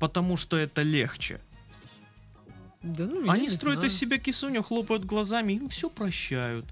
потому 0.00 0.36
что 0.36 0.56
это 0.56 0.82
легче. 0.82 1.40
Да, 2.82 3.06
ну, 3.06 3.30
Они 3.30 3.48
строят 3.48 3.78
знаю. 3.78 3.90
из 3.90 3.96
себя 3.98 4.18
кисуню, 4.18 4.62
хлопают 4.62 5.04
глазами, 5.04 5.54
им 5.54 5.68
все 5.68 5.88
прощают. 5.88 6.66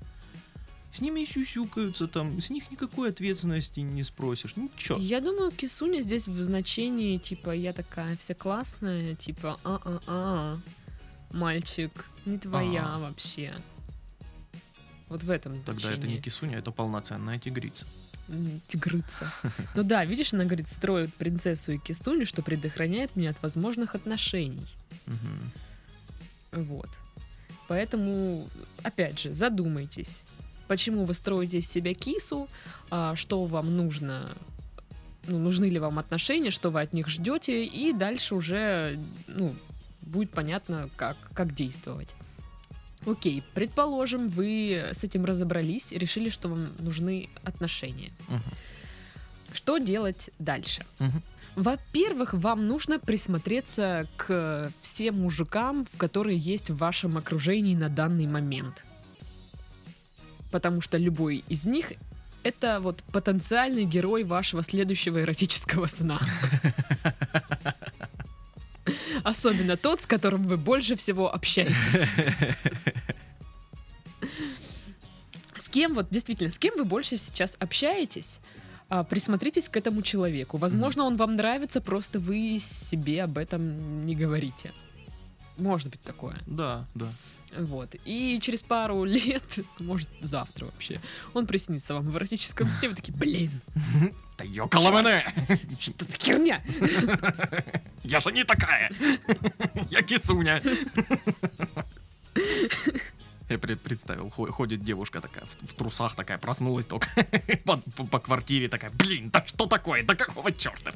С 0.93 1.01
ними 1.01 1.25
сюсюкаются 1.25 2.07
там, 2.07 2.39
с 2.39 2.51
них 2.51 2.71
никакой 2.71 3.09
ответственности 3.09 3.81
не 3.81 4.03
спросишь. 4.03 4.57
Ничего. 4.57 4.99
Я 4.99 5.23
думаю, 5.23 5.51
кисуня 5.51 6.03
здесь 6.03 6.29
в 6.29 6.43
значении, 6.43 7.17
типа, 7.17 7.51
я 7.53 7.73
такая 7.73 8.15
вся 8.19 8.35
классная, 8.35 9.15
типа, 9.15 9.59
а-а-а, 9.65 10.59
мальчик, 11.31 12.05
не 12.27 12.37
твоя 12.37 12.85
А. 12.85 12.99
вообще. 12.99 13.55
Вот 15.13 15.23
в 15.25 15.31
этом 15.31 15.53
значении. 15.61 15.83
Тогда 15.83 15.95
это 15.95 16.07
не 16.09 16.19
кисуня, 16.19 16.57
это 16.57 16.71
полноценная 16.71 17.39
тигрица. 17.39 17.85
М, 18.31 18.63
Тигрыца. 18.67 19.31
Ну 19.75 19.83
да, 19.83 20.07
видишь, 20.07 20.33
она 20.33 20.45
говорит, 20.45 20.69
строит 20.69 21.13
принцессу 21.13 21.73
и 21.73 21.79
кисуню, 21.79 22.25
что 22.25 22.41
предохраняет 22.41 23.15
меня 23.15 23.29
от 23.29 23.43
возможных 23.43 23.95
отношений. 23.95 24.67
Вот. 26.53 26.89
Поэтому, 27.69 28.49
опять 28.83 29.19
же, 29.19 29.35
задумайтесь, 29.35 30.23
почему 30.67 31.05
вы 31.05 31.13
строите 31.13 31.59
из 31.59 31.69
себя 31.69 31.93
кису, 31.93 32.49
а, 32.91 33.15
что 33.15 33.45
вам 33.45 33.77
нужно, 33.77 34.31
ну, 35.27 35.39
нужны 35.39 35.67
ли 35.67 35.79
вам 35.79 35.99
отношения, 35.99 36.51
что 36.51 36.71
вы 36.71 36.81
от 36.81 36.95
них 36.95 37.09
ждете, 37.09 37.67
и 37.67 37.93
дальше 37.93 38.35
уже, 38.35 38.99
ну, 39.27 39.55
будет 40.01 40.31
понятно, 40.31 40.89
как, 40.97 41.19
как 41.35 41.55
действовать. 41.55 42.15
Окей, 43.07 43.43
предположим, 43.55 44.29
вы 44.29 44.91
с 44.93 45.03
этим 45.05 45.25
разобрались 45.25 45.93
и 45.93 45.99
решили, 45.99 46.29
что 46.31 46.49
вам 46.49 46.69
нужны 46.79 47.29
отношения. 47.43 48.13
Мгм. 48.29 48.43
Что 49.53 49.79
делать 49.79 50.31
дальше? 50.39 50.85
Мгм. 50.99 51.23
Во-первых, 51.57 52.33
вам 52.33 52.63
нужно 52.63 52.99
присмотреться 52.99 54.07
к 54.17 54.73
всем 54.81 55.21
мужикам, 55.21 55.87
которые 55.99 56.39
есть 56.39 56.71
в 56.71 56.77
вашем 56.77 57.19
окружении 57.19 57.75
на 57.75 57.89
данный 57.89 58.27
момент. 58.27 58.85
Потому 60.51 60.81
что 60.81 60.97
любой 60.97 61.45
из 61.49 61.67
них 61.67 61.93
это 62.43 62.81
вот 62.81 63.03
потенциальный 63.13 63.85
герой 63.85 64.25
вашего 64.25 64.63
следующего 64.63 65.23
эротического 65.23 65.87
сна. 65.87 66.21
Особенно 69.25 69.77
тот, 69.77 70.01
с 70.01 70.07
которым 70.07 70.47
вы 70.47 70.57
больше 70.57 70.97
всего 70.97 71.33
общаетесь. 71.33 72.13
С 75.55 75.69
кем 75.69 75.95
вот 75.95 76.09
действительно, 76.11 76.51
с 76.51 76.59
кем 76.59 76.75
вы 76.77 76.85
больше 76.85 77.17
сейчас 77.17 77.57
общаетесь? 77.61 78.39
а, 78.89 79.05
Присмотритесь 79.05 79.69
к 79.69 79.77
этому 79.77 80.03
человеку. 80.03 80.59
Возможно, 80.59 81.05
он 81.05 81.17
вам 81.17 81.37
нравится, 81.37 81.81
просто 81.81 82.21
вы 82.21 82.59
себе 82.61 83.23
об 83.25 83.39
этом 83.39 84.05
не 84.05 84.15
говорите. 84.15 84.73
Может 85.57 85.89
быть 85.89 86.03
такое. 86.03 86.37
Да, 86.47 86.87
да. 86.95 87.09
Вот. 87.59 87.95
И 88.05 88.39
через 88.43 88.63
пару 88.63 89.05
лет, 89.07 89.43
может, 89.79 90.09
завтра 90.21 90.67
вообще, 90.67 91.01
он 91.35 91.47
приснится 91.47 91.95
вам 91.95 92.11
в 92.11 92.17
эротическом 92.17 92.71
сне, 92.71 92.89
вы 92.89 92.95
такие, 92.95 93.15
блин, 93.15 93.51
Да 94.39 94.45
ёкала 94.45 95.03
что 95.79 96.05
за 96.05 96.17
херня? 96.19 96.61
Я 98.05 98.21
же 98.21 98.33
не 98.33 98.45
такая! 98.45 98.91
Я 99.91 100.03
кисуня! 100.03 100.61
Я 103.49 103.59
пред- 103.59 103.81
представил, 103.83 104.31
хо- 104.31 104.51
ходит 104.51 104.83
девушка 104.83 105.21
такая, 105.21 105.45
в, 105.45 105.75
трусах 105.75 106.15
такая, 106.15 106.39
проснулась 106.39 106.87
только 106.87 107.07
по, 107.67 107.77
по- 107.77 108.07
по 108.07 108.19
квартире 108.19 108.69
такая, 108.69 108.91
блин, 108.95 109.29
да 109.31 109.45
что 109.47 109.67
такое, 109.67 110.03
да 110.05 110.15
какого 110.15 110.51
черта? 110.53 110.91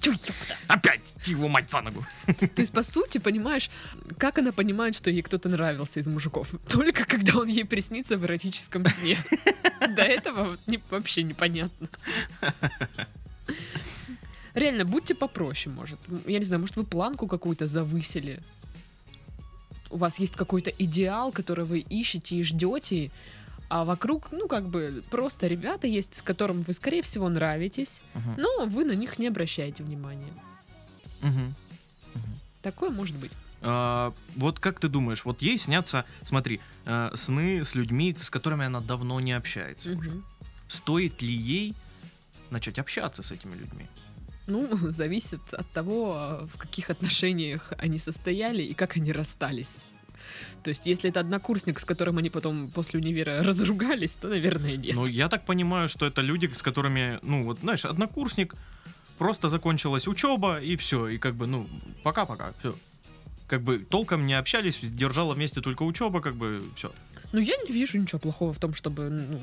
Опять 0.66 1.02
его 1.26 1.48
мать 1.48 1.70
за 1.70 1.82
ногу. 1.82 2.06
То 2.26 2.62
есть, 2.62 2.72
по 2.72 2.82
сути, 2.82 3.18
понимаешь, 3.18 3.68
как 4.16 4.38
она 4.38 4.52
понимает, 4.52 4.94
что 4.94 5.10
ей 5.10 5.20
кто-то 5.20 5.50
нравился 5.50 6.00
из 6.00 6.06
мужиков? 6.06 6.54
Только 6.66 7.04
когда 7.04 7.38
он 7.40 7.48
ей 7.48 7.66
приснится 7.66 8.16
в 8.16 8.25
эротическом 8.25 8.86
сне. 8.86 9.18
До 9.94 10.02
этого 10.02 10.56
вообще 10.90 11.25
непонятно. 11.25 11.88
Реально, 14.56 14.86
будьте 14.86 15.14
попроще, 15.14 15.75
может. 15.75 15.98
Я 16.26 16.38
не 16.38 16.44
знаю, 16.46 16.60
может, 16.60 16.76
вы 16.76 16.84
планку 16.84 17.26
какую-то 17.26 17.66
завысили. 17.66 18.40
У 19.90 19.98
вас 19.98 20.18
есть 20.18 20.34
какой-то 20.34 20.70
идеал, 20.70 21.30
который 21.30 21.66
вы 21.66 21.80
ищете 21.80 22.36
и 22.36 22.42
ждете, 22.42 23.10
а 23.68 23.84
вокруг, 23.84 24.32
ну, 24.32 24.48
как 24.48 24.64
бы, 24.66 25.02
просто 25.10 25.46
ребята 25.46 25.86
есть, 25.86 26.14
с 26.14 26.22
которым 26.22 26.62
вы, 26.62 26.72
скорее 26.72 27.02
всего, 27.02 27.28
нравитесь, 27.28 28.00
но 28.38 28.64
вы 28.64 28.84
на 28.84 28.92
них 28.92 29.18
не 29.18 29.26
обращаете 29.28 29.82
внимания. 29.82 30.32
Мгм. 31.20 31.54
Такое 32.62 32.88
может 32.88 33.16
быть. 33.16 33.32
А, 33.60 34.14
вот 34.36 34.58
как 34.58 34.80
ты 34.80 34.88
думаешь, 34.88 35.26
вот 35.26 35.42
ей 35.42 35.58
снятся, 35.58 36.06
смотри, 36.22 36.60
э, 36.86 37.10
сны 37.14 37.62
с 37.62 37.75
людьми, 37.75 38.16
с 38.18 38.30
которыми 38.30 38.64
она 38.64 38.80
давно 38.80 39.20
не 39.20 39.34
общается 39.34 39.90
уже. 39.90 40.10
Мгм. 40.10 40.25
Стоит 40.68 41.20
ли 41.20 41.32
ей 41.32 41.75
начать 42.50 42.78
общаться 42.78 43.22
с 43.22 43.32
этими 43.32 43.54
людьми? 43.54 43.86
Ну, 44.47 44.69
зависит 44.91 45.41
от 45.53 45.69
того, 45.71 46.49
в 46.53 46.59
каких 46.59 46.91
отношениях 46.91 47.73
они 47.79 47.99
состояли 47.99 48.62
и 48.62 48.75
как 48.75 48.97
они 48.97 49.12
расстались. 49.12 49.87
То 50.62 50.71
есть, 50.71 50.87
если 50.87 51.11
это 51.11 51.21
однокурсник, 51.21 51.79
с 51.79 51.85
которым 51.85 52.19
они 52.19 52.31
потом 52.31 52.71
после 52.71 52.99
универа 53.00 53.43
разругались, 53.45 54.12
то, 54.15 54.29
наверное, 54.29 54.76
нет. 54.76 54.97
Ну, 54.97 55.07
я 55.07 55.29
так 55.29 55.45
понимаю, 55.45 55.88
что 55.88 56.07
это 56.07 56.23
люди, 56.23 56.50
с 56.53 56.62
которыми, 56.62 57.19
ну, 57.23 57.45
вот, 57.45 57.61
знаешь, 57.61 57.85
однокурсник, 57.85 58.55
просто 59.19 59.49
закончилась 59.49 60.09
учеба, 60.09 60.59
и 60.59 60.76
все, 60.76 61.09
и 61.09 61.19
как 61.19 61.35
бы, 61.35 61.47
ну, 61.47 61.67
пока-пока, 62.03 62.53
все. 62.59 62.75
Как 63.47 63.62
бы 63.62 63.79
толком 63.79 64.26
не 64.26 64.35
общались, 64.35 64.81
держала 64.83 65.35
вместе 65.35 65.61
только 65.61 65.85
учеба, 65.85 66.21
как 66.21 66.35
бы, 66.35 66.62
все. 66.75 66.93
Ну, 67.33 67.41
я 67.41 67.55
не 67.69 67.73
вижу 67.73 67.99
ничего 67.99 68.19
плохого 68.19 68.53
в 68.53 68.59
том, 68.59 68.75
чтобы 68.75 69.09
ну, 69.09 69.41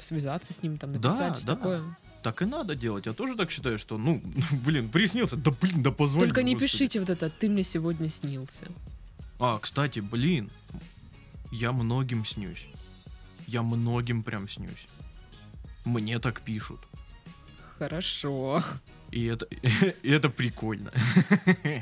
связаться 0.00 0.52
с 0.52 0.62
ним, 0.62 0.78
там, 0.78 0.92
Да, 0.92 1.08
написать 1.08 1.36
всё 1.36 1.46
да. 1.46 1.56
такое. 1.56 1.82
Так 2.22 2.42
и 2.42 2.44
надо 2.44 2.74
делать. 2.74 3.06
Я 3.06 3.12
тоже 3.12 3.36
так 3.36 3.50
считаю, 3.50 3.78
что, 3.78 3.98
ну, 3.98 4.22
блин, 4.64 4.88
приснился. 4.88 5.36
Да, 5.36 5.50
блин, 5.50 5.82
да 5.82 5.90
позвони. 5.90 6.26
Только 6.26 6.42
не 6.42 6.54
господи. 6.54 6.72
пишите 6.72 7.00
вот 7.00 7.10
это 7.10 7.28
«ты 7.30 7.48
мне 7.48 7.64
сегодня 7.64 8.10
снился». 8.10 8.66
А, 9.38 9.58
кстати, 9.58 9.98
блин, 9.98 10.50
я 11.50 11.72
многим 11.72 12.24
снюсь. 12.24 12.66
Я 13.46 13.62
многим 13.62 14.22
прям 14.22 14.48
снюсь. 14.48 14.86
Мне 15.84 16.18
так 16.20 16.40
пишут. 16.42 16.80
Хорошо. 17.78 18.62
И 19.10 19.24
это, 19.24 19.46
и 20.02 20.10
это 20.10 20.28
прикольно. 20.30 20.92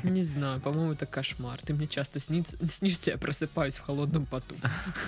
Не 0.03 0.23
знаю, 0.23 0.59
по-моему, 0.59 0.93
это 0.93 1.05
кошмар. 1.05 1.59
Ты 1.63 1.73
мне 1.73 1.87
часто 1.87 2.19
снится, 2.19 2.57
снишься, 2.65 3.11
я 3.11 3.17
просыпаюсь 3.17 3.77
в 3.77 3.81
холодном 3.83 4.25
поту. 4.25 4.55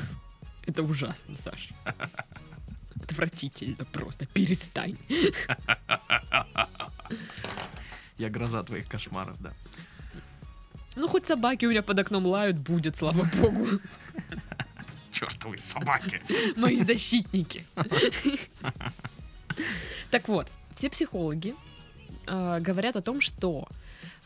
Это 0.65 0.81
ужасно, 0.81 1.35
Саш. 1.35 1.71
Отвратительно 3.01 3.85
просто. 3.85 4.25
Перестань. 4.27 4.97
Я 8.17 8.29
гроза 8.29 8.63
твоих 8.63 8.87
кошмаров, 8.87 9.41
да. 9.41 9.51
Ну, 10.95 11.07
хоть 11.07 11.25
собаки 11.25 11.65
у 11.65 11.71
меня 11.71 11.81
под 11.81 11.99
окном 11.99 12.25
лают, 12.25 12.57
будет, 12.57 12.95
слава 12.95 13.27
богу. 13.41 13.67
Чертовы 15.11 15.57
собаки. 15.57 16.21
Мои 16.55 16.77
защитники. 16.77 17.65
Так 20.11 20.27
вот, 20.27 20.51
все 20.75 20.89
психологи 20.89 21.55
э, 22.27 22.59
говорят 22.59 22.95
о 22.95 23.01
том, 23.01 23.21
что 23.21 23.67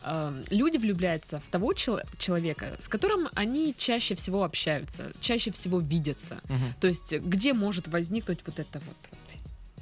э, 0.08 0.44
люди 0.50 0.78
влюбляются 0.78 1.38
в 1.40 1.48
того 1.50 1.72
чел- 1.74 2.00
человека, 2.18 2.76
с 2.80 2.88
которым 2.88 3.28
они 3.34 3.74
чаще 3.76 4.14
всего 4.14 4.42
общаются, 4.44 5.12
чаще 5.20 5.50
всего 5.50 5.80
видятся. 5.80 6.40
Мгм. 6.48 6.74
То 6.80 6.88
есть, 6.88 7.12
где 7.12 7.52
может 7.52 7.88
возникнуть 7.88 8.38
вот 8.46 8.58
это 8.58 8.80
вот. 8.80 8.96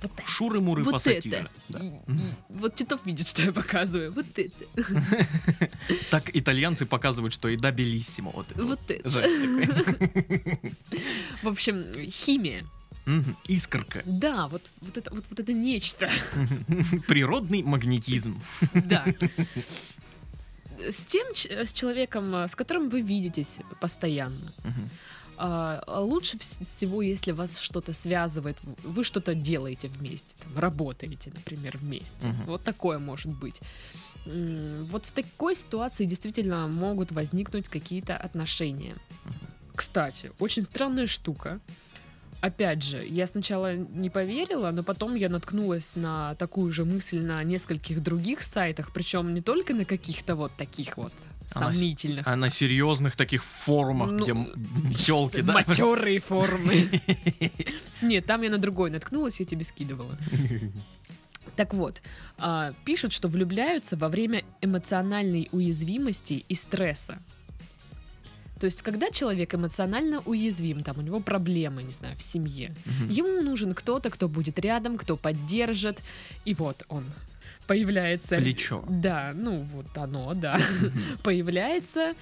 вот, 0.03 0.11
это. 0.19 0.29
Шуры-муры 0.29 0.83
Вот 0.85 0.93
пассатижи. 0.93 1.35
это. 1.37 1.51
Да. 1.69 1.79
И- 1.85 1.93
Вот 2.49 2.75
Титов 2.75 3.01
видит, 3.07 3.27
что 3.29 3.43
я 3.43 3.53
показываю. 3.53 4.13
Вот 4.13 4.27
это. 4.37 4.67
Так 6.11 6.31
итальянцы 6.37 6.85
показывают, 6.87 7.33
что 7.33 7.49
еда 7.49 7.71
белиссимо. 7.71 8.31
Вот 8.33 8.47
это. 8.51 8.63
Вот 8.67 8.81
это. 8.91 9.11
В 11.43 11.49
общем, 11.49 11.85
химия. 12.11 12.65
Искорка. 13.47 14.03
Да, 14.05 14.49
вот, 14.49 14.63
вот, 14.81 14.97
это, 14.97 15.15
вот, 15.15 15.25
вот 15.31 15.39
это 15.41 15.53
нечто. 15.53 16.11
Природный 17.07 17.63
магнетизм. 17.63 18.41
Да. 18.75 19.05
С 20.79 21.05
тем, 21.07 21.35
ч- 21.35 21.49
с 21.65 21.73
человеком, 21.73 22.35
э, 22.35 22.49
с 22.49 22.55
которым 22.55 22.89
вы 22.89 23.01
видитесь 23.01 23.59
постоянно, 23.81 24.53
Мгм. 24.65 24.91
а, 25.39 25.83
лучше 26.01 26.37
вс- 26.37 26.65
всего, 26.65 27.03
если 27.03 27.33
вас 27.33 27.59
что-то 27.59 27.93
связывает, 27.93 28.59
вы 28.85 29.05
что-то 29.05 29.35
делаете 29.35 29.89
вместе, 29.89 30.35
там, 30.43 30.59
работаете, 30.59 31.33
например, 31.35 31.77
вместе. 31.79 32.29
Мгм. 32.29 32.45
Вот 32.47 32.63
такое 32.65 32.99
может 32.99 33.33
быть. 33.33 33.61
Вот 34.91 35.05
в 35.07 35.13
такой 35.13 35.55
ситуации 35.55 36.05
действительно 36.05 36.67
могут 36.69 37.13
возникнуть 37.13 37.69
какие-то 37.69 38.17
отношения. 38.17 38.97
Кстати, 39.75 40.33
очень 40.41 40.65
странная 40.65 41.07
штука. 41.07 41.61
Опять 42.41 42.83
же, 42.83 43.05
я 43.07 43.27
сначала 43.27 43.75
не 43.75 44.11
поверила, 44.11 44.71
но 44.71 44.83
потом 44.83 45.15
я 45.15 45.29
наткнулась 45.29 45.97
на 45.97 46.35
такую 46.37 46.71
же 46.73 46.85
мысль 46.85 47.19
на 47.21 47.43
нескольких 47.43 48.03
других 48.03 48.43
сайтах, 48.43 48.93
причем 48.93 49.35
не 49.35 49.41
только 49.41 49.75
на 49.75 49.85
каких-то 49.85 50.37
вот 50.37 50.53
таких 50.57 50.97
вот 50.97 51.13
А 51.55 51.61
на 51.61 51.73
с- 51.73 51.77
сомнительных. 51.77 52.27
А 52.27 52.37
на 52.37 52.51
серьезных 52.51 53.17
таких 53.17 53.43
форумах, 53.43 54.11
Ну, 54.11 54.19
где 54.23 54.35
телки, 55.05 55.41
да? 55.41 55.55
Матерые 55.55 56.21
формы. 56.21 56.75
Нет, 58.03 58.27
там 58.27 58.43
я 58.43 58.51
на 58.51 58.59
другой 58.59 58.91
наткнулась, 58.91 59.41
я 59.41 59.47
тебе 59.47 59.65
скидывала. 59.65 60.17
Так 61.55 61.73
вот, 61.73 62.03
а, 62.37 62.73
пишут, 62.85 63.13
что 63.15 63.29
влюбляются 63.29 63.97
во 63.97 64.09
время 64.11 64.45
эмоциональной 64.61 65.49
уязвимости 65.53 66.45
и 66.47 66.55
стресса. 66.55 67.19
То 68.59 68.65
есть, 68.67 68.83
когда 68.83 69.11
человек 69.11 69.55
эмоционально 69.55 70.21
уязвим, 70.25 70.83
там 70.83 70.99
у 70.99 71.03
него 71.03 71.21
проблемы, 71.21 71.83
не 71.83 71.91
знаю, 71.93 72.17
в 72.17 72.23
семье, 72.23 72.75
Мгм. 72.87 73.09
ему 73.11 73.43
нужен 73.43 73.75
кто-то, 73.75 74.09
кто 74.11 74.29
будет 74.29 74.59
рядом, 74.59 74.97
кто 74.97 75.17
поддержит, 75.17 75.99
и 76.47 76.55
вот 76.55 76.85
он 76.89 77.05
появляется. 77.67 78.37
Плечо. 78.37 78.83
Да, 78.89 79.33
ну 79.35 79.57
вот 79.75 79.87
оно, 79.99 80.33
да. 80.35 80.59
Появляется, 81.23 82.15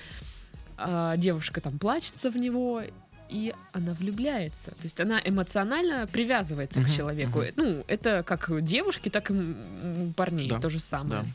а, 0.77 1.17
девушка 1.17 1.61
там 1.61 1.79
плачется 1.79 2.31
в 2.31 2.37
него, 2.37 2.83
и 3.29 3.55
она 3.73 3.93
влюбляется. 3.95 4.71
То 4.73 4.83
есть 4.85 5.01
она 5.01 5.21
эмоционально 5.25 6.07
привязывается 6.11 6.81
Мгм, 6.81 6.89
к 6.89 6.93
человеку. 6.97 7.39
мгм. 7.41 7.49
Ну, 7.57 7.85
это 7.87 8.23
как 8.27 8.51
девушки, 8.65 9.09
так 9.09 9.31
и 9.31 9.55
парней 10.17 10.49
Да, 10.49 10.61
то 10.61 10.69
же 10.69 10.81
самое. 10.81 11.23
да. 11.23 11.27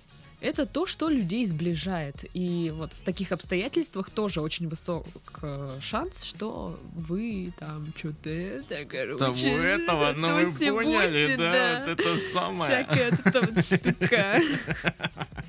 Это 0.41 0.65
то, 0.65 0.85
что 0.85 1.09
людей 1.09 1.45
сближает. 1.45 2.25
И 2.33 2.71
вот 2.73 2.93
в 2.93 3.03
таких 3.03 3.33
обстоятельствах 3.33 4.09
тоже 4.09 4.41
очень 4.41 4.69
высок 4.69 5.05
э, 5.41 5.77
шанс, 5.81 6.23
что 6.23 6.79
вы 6.95 7.51
там 7.59 7.91
что-то 7.97 8.29
это, 8.29 8.85
короче... 8.85 9.17
Того 9.17 9.57
этого, 9.57 10.13
ну 10.13 10.35
вы 10.35 10.45
поняли, 10.51 11.35
да, 11.35 11.83
вот 11.85 11.99
это 11.99 12.17
самое. 12.17 12.85
Всякая 12.85 13.11
эта 13.25 13.41
вот 13.41 13.65
штука. 13.65 14.41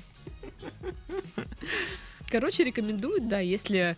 Короче, 2.29 2.63
рекомендуют, 2.63 3.27
да, 3.27 3.39
если 3.39 3.97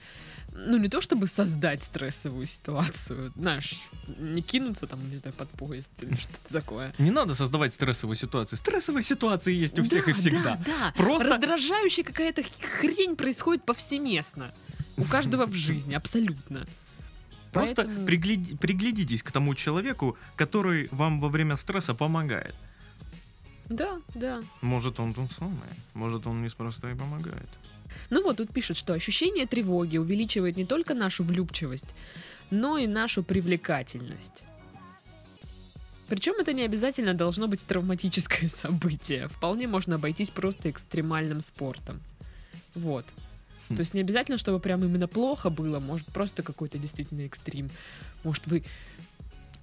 ну, 0.56 0.78
не 0.78 0.88
то 0.90 1.02
чтобы 1.02 1.28
создать 1.28 1.84
стрессовую 1.84 2.48
ситуацию, 2.48 3.32
знаешь, 3.36 3.76
не 4.20 4.42
кинуться 4.42 4.88
там, 4.88 5.10
не 5.10 5.16
знаю, 5.16 5.34
под 5.34 5.50
поезд 5.50 5.90
или 6.02 6.16
что-то 6.20 6.54
такое. 6.54 6.94
Не 6.98 7.12
надо 7.12 7.36
создавать 7.36 7.74
стрессовые 7.74 8.16
ситуации. 8.18 8.56
Стрессовые 8.56 9.04
ситуации 9.04 9.54
есть 9.54 9.78
у 9.80 9.84
всех 9.84 10.06
Да, 10.06 10.12
и 10.12 10.14
всегда. 10.14 10.56
Да, 10.56 10.60
да. 10.66 10.94
Просто- 10.96 11.30
Раздражающая 11.30 12.04
какая-то 12.04 12.44
хрень 12.80 13.16
происходит 13.16 13.66
повсеместно. 13.66 14.52
У 14.98 15.04
каждого 15.06 15.46
в 15.48 15.54
жизни, 15.54 15.94
абсолютно. 15.96 16.66
Просто 17.52 17.84
Поэтому- 17.84 18.06
пригляди- 18.08 18.58
приглядитесь 18.58 19.24
к 19.24 19.32
тому 19.32 19.56
человеку, 19.56 20.18
который 20.36 20.88
вам 20.92 21.20
во 21.20 21.30
время 21.30 21.56
стресса 21.56 21.94
помогает. 21.94 22.54
Да, 23.70 24.02
да. 24.16 24.42
Может, 24.62 25.00
он 25.00 25.14
тот 25.14 25.32
самый, 25.32 25.58
может, 25.94 26.28
он 26.28 26.44
неспроста 26.44 26.92
и 26.92 26.96
помогает. 26.96 27.48
Ну 28.10 28.24
вот 28.24 28.38
тут 28.38 28.52
пишут, 28.52 28.78
что 28.78 28.94
ощущение 28.94 29.46
тревоги 29.46 29.98
увеличивает 29.98 30.58
не 30.58 30.66
только 30.66 30.94
нашу 30.94 31.24
влюбчивость, 31.24 31.96
но 32.52 32.78
и 32.78 32.88
нашу 32.88 33.24
привлекательность. 33.24 34.44
Причем 36.08 36.36
это 36.40 36.54
не 36.54 36.64
обязательно 36.64 37.14
должно 37.14 37.48
быть 37.48 37.62
травматическое 37.66 38.48
событие. 38.50 39.28
Вполне 39.30 39.68
можно 39.68 39.96
обойтись 39.96 40.30
просто 40.30 40.70
экстремальным 40.70 41.42
спортом. 41.42 42.02
Вот. 42.76 43.06
Хм. 43.70 43.76
То 43.76 43.80
есть 43.80 43.94
не 43.94 44.02
обязательно, 44.02 44.38
чтобы 44.38 44.60
прям 44.60 44.84
именно 44.84 45.08
плохо 45.08 45.50
было. 45.50 45.80
Может, 45.80 46.08
просто 46.08 46.44
какой-то 46.44 46.78
действительно 46.78 47.22
экстрим. 47.22 47.70
Может, 48.24 48.48
вы 48.48 48.64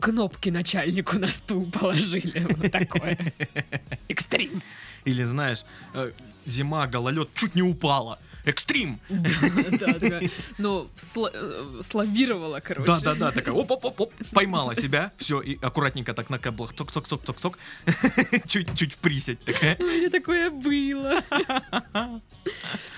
кнопки 0.01 0.51
начальнику 0.51 1.19
на 1.19 1.29
стул 1.29 1.71
положили. 1.71 2.47
Вот 2.57 2.73
такое. 2.73 3.19
Экстрим. 4.09 4.63
Или, 5.05 5.25
знаешь, 5.25 5.65
э, 5.95 6.11
зима, 6.47 6.87
гололед, 6.87 7.29
чуть 7.35 7.55
не 7.55 7.63
упала. 7.63 8.19
Экстрим! 8.45 8.99
Да, 9.11 9.79
да, 9.79 9.93
такая, 9.93 10.31
ну, 10.59 10.89
сла- 10.99 11.31
э, 11.33 11.83
славировала, 11.83 12.61
короче. 12.61 12.87
Да-да-да, 12.87 13.33
такая 13.33 13.55
оп-оп-оп-оп, 13.55 14.13
поймала 14.33 14.75
себя, 14.75 15.13
все, 15.19 15.41
и 15.41 15.59
аккуратненько 15.61 16.15
так 16.15 16.31
на 16.31 16.39
каблах, 16.39 16.73
цок-цок-цок-цок-цок, 16.73 17.59
чуть-чуть 18.47 18.95
в 18.95 18.99
присядь 18.99 19.41
такая. 19.45 19.77
У 19.79 19.83
меня 19.83 20.11
такое 20.11 20.51
было. 20.51 21.23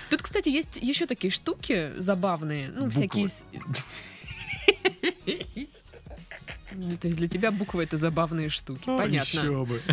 Тут, 0.09 0.21
кстати, 0.21 0.49
есть 0.49 0.77
еще 0.77 1.05
такие 1.05 1.31
штуки 1.31 1.91
забавные. 1.97 2.69
Ну, 2.69 2.89
всякие... 2.89 3.27
Ну, 6.75 6.97
То 6.97 7.07
есть 7.07 7.17
для 7.17 7.27
тебя 7.27 7.51
буквы 7.51 7.83
это 7.83 7.97
забавные 7.97 8.49
штуки. 8.49 8.85
Понятно. 8.85 9.39
Еще 9.39 9.65
бы. 9.65 9.81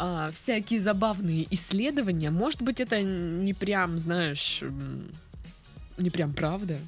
А, 0.00 0.30
всякие 0.32 0.78
забавные 0.78 1.48
исследования. 1.50 2.30
Может 2.30 2.62
быть, 2.62 2.80
это 2.80 3.02
не 3.02 3.52
прям, 3.52 3.98
знаешь, 3.98 4.62
не 5.96 6.10
прям 6.10 6.32
правда, 6.32 6.78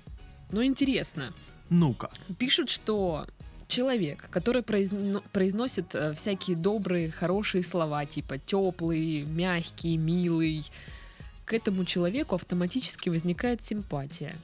но 0.52 0.62
интересно. 0.62 1.32
Ну-ка. 1.70 2.08
Пишут, 2.38 2.70
что 2.70 3.26
Человек, 3.70 4.26
который 4.30 4.62
произно- 4.62 5.22
произносит 5.32 5.94
э, 5.94 6.12
всякие 6.14 6.56
добрые, 6.56 7.12
хорошие 7.12 7.62
слова, 7.62 8.04
типа 8.04 8.36
теплый, 8.38 9.22
мягкий, 9.22 9.96
милый, 9.96 10.64
к 11.44 11.52
этому 11.52 11.84
человеку 11.84 12.34
автоматически 12.34 13.10
возникает 13.10 13.62
симпатия. 13.62 14.34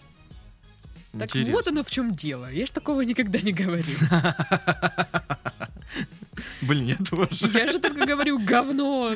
Так 1.19 1.35
вот 1.35 1.41
Интересно. 1.41 1.73
оно 1.73 1.85
в 1.85 1.91
чем 1.91 2.15
дело. 2.15 2.51
Я 2.51 2.67
ж 2.67 2.71
такого 2.71 3.01
никогда 3.03 3.41
не 3.41 3.53
говорю. 3.53 3.85
Блин, 6.63 6.87
я 6.87 6.97
тоже. 6.97 7.51
Я 7.55 7.71
же 7.71 7.79
только 7.79 8.07
говорю 8.07 8.39
говно, 8.39 9.15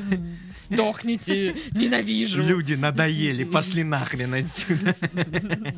сдохните, 0.55 1.57
ненавижу. 1.73 2.43
Люди 2.43 2.75
надоели, 2.75 3.45
пошли 3.53 3.83
нахрен 3.83 4.35
отсюда. 4.35 4.95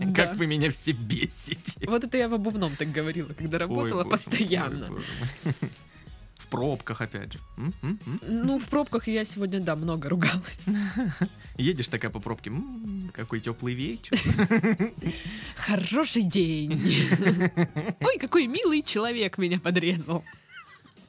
Да. 0.03 0.13
Как 0.15 0.37
вы 0.37 0.47
меня 0.47 0.71
все 0.71 0.93
бесите. 0.93 1.79
Вот 1.87 2.05
это 2.05 2.17
я 2.19 2.29
в 2.29 2.35
обувном 2.35 2.77
так 2.77 2.93
говорила, 2.93 3.33
когда 3.33 3.59
работала 3.59 4.05
постоянно. 4.05 4.91
Пробках 6.53 7.01
опять 7.01 7.33
же. 7.33 7.39
М, 7.57 7.73
м, 7.83 7.99
м. 8.07 8.21
Ну, 8.23 8.59
в 8.59 8.69
пробках 8.69 9.09
я 9.09 9.25
сегодня, 9.25 9.59
да, 9.61 9.75
много 9.75 10.09
ругалась. 10.11 10.65
Едешь 11.57 11.89
такая 11.89 12.11
по 12.11 12.21
пробке. 12.21 12.51
«М, 12.51 13.11
Какой 13.15 13.41
теплый 13.41 13.75
вечер. 13.75 14.17
Хороший 15.57 16.23
день. 16.23 16.73
Ой, 18.01 18.19
какой 18.19 18.47
милый 18.47 18.83
человек 18.83 19.39
меня 19.39 19.59
подрезал. 19.59 20.23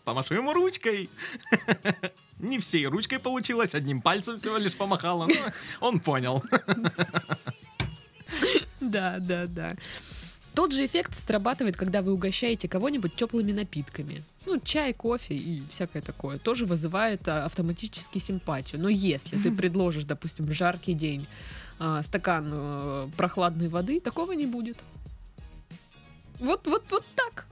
Помашу 0.06 0.34
ему 0.36 0.54
ручкой. 0.54 1.10
Не 2.40 2.60
всей 2.60 2.86
ручкой 2.88 3.20
получилось, 3.20 3.76
одним 3.76 4.02
пальцем 4.02 4.38
всего 4.38 4.58
лишь 4.58 4.76
помахала. 4.76 5.28
но 5.28 5.88
Он 5.88 6.00
понял. 6.00 6.44
Да, 8.82 9.18
да, 9.20 9.46
да. 9.48 9.76
Тот 10.56 10.72
же 10.72 10.86
эффект 10.86 11.16
срабатывает, 11.16 11.76
когда 11.76 12.02
вы 12.02 12.14
угощаете 12.14 12.68
кого-нибудь 12.68 13.16
теплыми 13.16 13.52
напитками. 13.52 14.24
Ну, 14.46 14.60
чай, 14.60 14.94
кофе 14.94 15.36
и 15.36 15.64
всякое 15.70 16.02
такое. 16.02 16.38
Тоже 16.38 16.66
вызывает 16.66 17.28
а, 17.28 17.46
автоматически 17.46 18.20
симпатию. 18.20 18.82
Но 18.82 18.90
если 18.90 19.38
ты 19.38 19.52
предложишь, 19.52 20.06
допустим, 20.06 20.46
в 20.46 20.54
жаркий 20.54 20.94
день 20.94 21.26
а, 21.80 22.04
стакан 22.04 22.50
э, 22.52 23.10
прохладной 23.18 23.70
воды, 23.70 24.00
такого 24.00 24.34
не 24.34 24.46
будет. 24.46 24.78
Вот, 26.40 26.68
вот, 26.68 26.84
вот 26.90 27.06
так. 27.16 27.46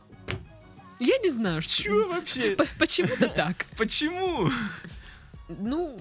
Я 0.99 1.17
не 1.19 1.31
знаю, 1.31 1.61
что... 1.61 1.83
Чё 1.83 2.07
вообще? 2.07 2.55
Почему-то 2.77 3.29
так. 3.29 3.65
Почему? 3.77 4.51
Ну, 5.47 5.99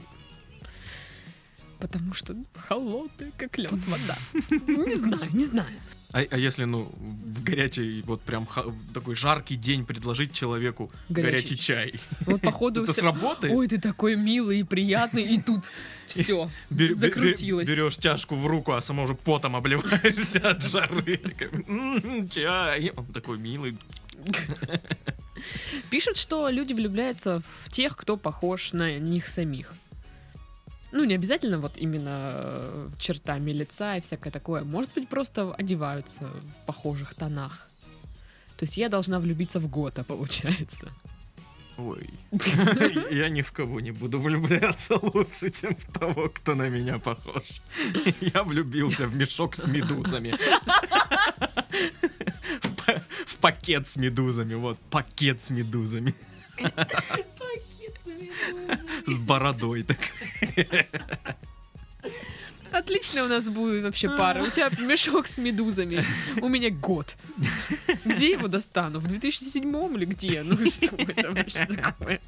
потому 1.80 2.14
что 2.14 2.34
холодная, 2.68 3.32
как 3.36 3.58
лед 3.58 3.72
вода. 3.86 4.16
Не 4.66 4.96
знаю, 4.96 5.28
не 5.32 5.44
знаю. 5.44 5.76
А, 6.12 6.24
а 6.28 6.36
если, 6.38 6.64
ну, 6.64 6.90
в 6.98 7.44
горячий, 7.44 8.02
вот 8.02 8.20
прям 8.22 8.44
ха- 8.44 8.64
в 8.64 8.92
такой 8.92 9.14
жаркий 9.14 9.54
день 9.54 9.84
предложить 9.86 10.32
человеку 10.32 10.90
Горячий 11.08 11.30
горячий, 11.30 11.58
чай? 11.58 11.94
Вот 12.26 12.40
походу 12.40 12.82
Это 12.82 12.90
все... 12.92 13.02
сработает? 13.02 13.54
Ой, 13.54 13.68
ты 13.68 13.78
такой 13.78 14.16
милый 14.16 14.58
и 14.58 14.64
приятный, 14.64 15.22
и 15.22 15.40
тут 15.40 15.70
все 16.08 16.50
Бер- 16.68 16.90
бер- 16.90 16.94
закрутилось. 16.96 17.68
Берешь 17.68 17.96
чашку 17.96 18.34
в 18.34 18.44
руку, 18.46 18.72
а 18.72 18.80
сама 18.80 19.04
уже 19.04 19.14
потом 19.14 19.54
обливаешься 19.54 20.40
от 20.50 20.64
жары. 20.64 21.16
Такая, 21.16 21.50
«М, 21.68 22.28
Чай. 22.28 22.90
Он 22.96 23.06
такой 23.06 23.38
милый. 23.38 23.78
Пишут, 25.90 26.16
что 26.16 26.48
люди 26.50 26.72
влюбляются 26.72 27.40
в 27.64 27.70
тех, 27.70 27.96
кто 27.96 28.16
похож 28.16 28.72
на 28.72 28.98
них 28.98 29.26
самих. 29.28 29.72
Ну, 30.92 31.04
не 31.04 31.14
обязательно 31.14 31.58
вот 31.58 31.76
именно 31.78 32.30
э, 32.32 32.90
чертами 32.98 33.52
лица 33.52 33.96
и 33.96 34.00
всякое 34.00 34.30
такое. 34.30 34.64
Может 34.64 34.92
быть, 34.94 35.08
просто 35.08 35.54
одеваются 35.54 36.24
в 36.24 36.66
похожих 36.66 37.14
тонах. 37.14 37.68
То 38.56 38.64
есть 38.64 38.76
я 38.76 38.88
должна 38.88 39.18
влюбиться 39.20 39.60
в 39.60 39.68
Гота, 39.68 40.04
получается. 40.04 40.90
Ой. 41.78 42.10
Я 43.10 43.30
ни 43.30 43.40
в 43.40 43.52
кого 43.52 43.80
не 43.80 43.90
буду 43.92 44.18
влюбляться 44.20 44.98
лучше, 45.00 45.48
чем 45.48 45.74
в 45.74 45.98
того, 45.98 46.28
кто 46.28 46.54
на 46.54 46.68
меня 46.68 46.98
похож. 46.98 47.42
Я 48.20 48.42
влюбился 48.42 49.06
в 49.06 49.14
мешок 49.14 49.54
с 49.54 49.66
медузами. 49.66 50.34
В 52.62 52.74
па- 52.86 53.02
В 53.26 53.36
пакет 53.38 53.88
с 53.88 53.96
медузами. 53.96 54.54
Вот, 54.54 54.78
пакет 54.90 55.42
с 55.42 55.50
медузами. 55.50 56.14
С 59.10 59.18
бородой 59.18 59.82
так. 59.82 59.98
Отлично 62.72 63.24
у 63.24 63.28
нас 63.28 63.48
будет 63.48 63.82
вообще 63.82 64.08
пара. 64.08 64.42
У 64.44 64.46
тебя 64.50 64.70
мешок 64.86 65.26
с 65.26 65.38
медузами. 65.38 66.04
У 66.40 66.48
меня 66.48 66.70
год. 66.70 67.16
Где 68.04 68.32
его 68.32 68.46
достану? 68.46 69.00
В 69.00 69.06
2007 69.08 69.96
или 69.96 70.04
где? 70.04 70.42
Ну 70.44 70.54
что 70.70 70.94
это 70.96 71.32
вообще 71.32 71.66
такое? 71.66 72.20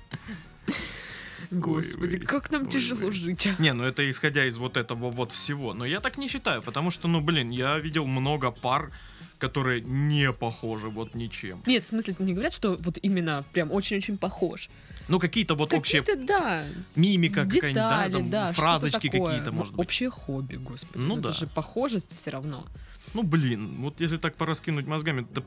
Господи, 1.53 2.17
Ой-ой, 2.17 2.27
как 2.27 2.51
нам 2.51 2.67
тяжело 2.67 3.01
ой-ой. 3.03 3.13
жить. 3.13 3.47
а. 3.47 3.63
Не, 3.63 3.73
ну 3.75 3.85
это 3.85 4.09
исходя 4.09 4.47
из 4.47 4.57
вот 4.57 4.77
этого 4.79 5.11
вот 5.11 5.33
всего. 5.33 5.75
Но 5.75 5.85
я 5.85 6.01
так 6.01 6.17
не 6.17 6.29
считаю, 6.29 6.63
потому 6.63 6.91
что, 6.91 7.09
ну 7.09 7.21
блин, 7.21 7.51
я 7.51 7.79
видел 7.79 8.07
много 8.07 8.51
пар, 8.51 8.91
которые 9.39 9.83
не 9.83 10.33
похожи 10.33 10.89
вот 10.89 11.15
ничем. 11.15 11.63
Нет, 11.67 11.85
в 11.85 11.89
смысле, 11.89 12.17
не 12.21 12.33
говорят, 12.33 12.55
что 12.55 12.77
вот 12.81 12.99
именно 13.03 13.45
прям 13.53 13.71
очень-очень 13.71 14.17
похож. 14.17 14.71
Ну 15.13 15.19
какие-то 15.19 15.55
вот 15.57 15.75
общие 15.75 16.01
Какие-то, 16.01 16.27
да, 16.27 16.65
мимика 16.97 17.45
какая-нибудь, 17.45 17.75
да, 17.75 18.09
там 18.09 18.31
да, 18.31 18.53
фразочки 18.53 19.11
какие-то, 19.11 19.51
Ну, 19.51 19.59
может 19.59 19.75
быть. 19.75 19.87
Общее 19.87 20.09
хобби, 20.09 20.57
господи. 20.57 20.97
Ну 20.97 21.17
Ну, 21.17 21.21
да. 21.21 21.29
Это 21.29 21.39
же 21.39 21.47
похожесть 21.47 22.17
все 22.17 22.31
равно. 22.31 22.65
Ну 23.13 23.23
блин, 23.23 23.75
вот 23.83 24.01
если 24.01 24.17
так 24.17 24.37
пораскинуть 24.37 24.87
мозгами, 24.87 25.27
то 25.35 25.45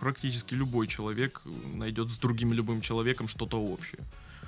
практически 0.00 0.52
любой 0.52 0.86
человек 0.86 1.40
найдет 1.74 2.10
с 2.10 2.18
другим 2.18 2.52
любым 2.52 2.82
человеком 2.82 3.26
что-то 3.26 3.58
общее. 3.58 4.02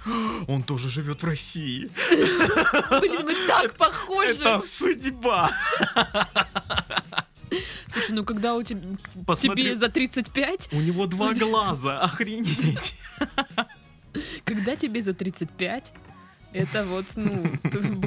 Он 0.49 0.63
тоже 0.63 0.91
живет 0.91 1.23
в 1.23 1.27
России. 1.27 1.89
Блин, 3.01 3.25
мы 3.25 3.47
так 3.47 3.73
похожи. 3.79 4.35
Это 4.35 4.61
судьба. 4.61 5.51
Слушай, 7.87 8.13
ну 8.13 8.25
когда 8.25 8.55
у 8.55 8.63
тебя 8.63 8.83
Посмотри. 9.27 9.65
тебе 9.65 9.75
за 9.75 9.89
35, 9.89 10.69
У 10.73 10.81
него 10.81 11.07
два 11.07 11.33
глаза, 11.33 12.01
охренеть. 12.03 12.97
когда 14.45 14.77
тебе 14.77 15.03
за 15.03 15.15
35, 15.15 15.93
это 16.53 16.85
вот, 16.85 17.07
ну, 17.17 17.45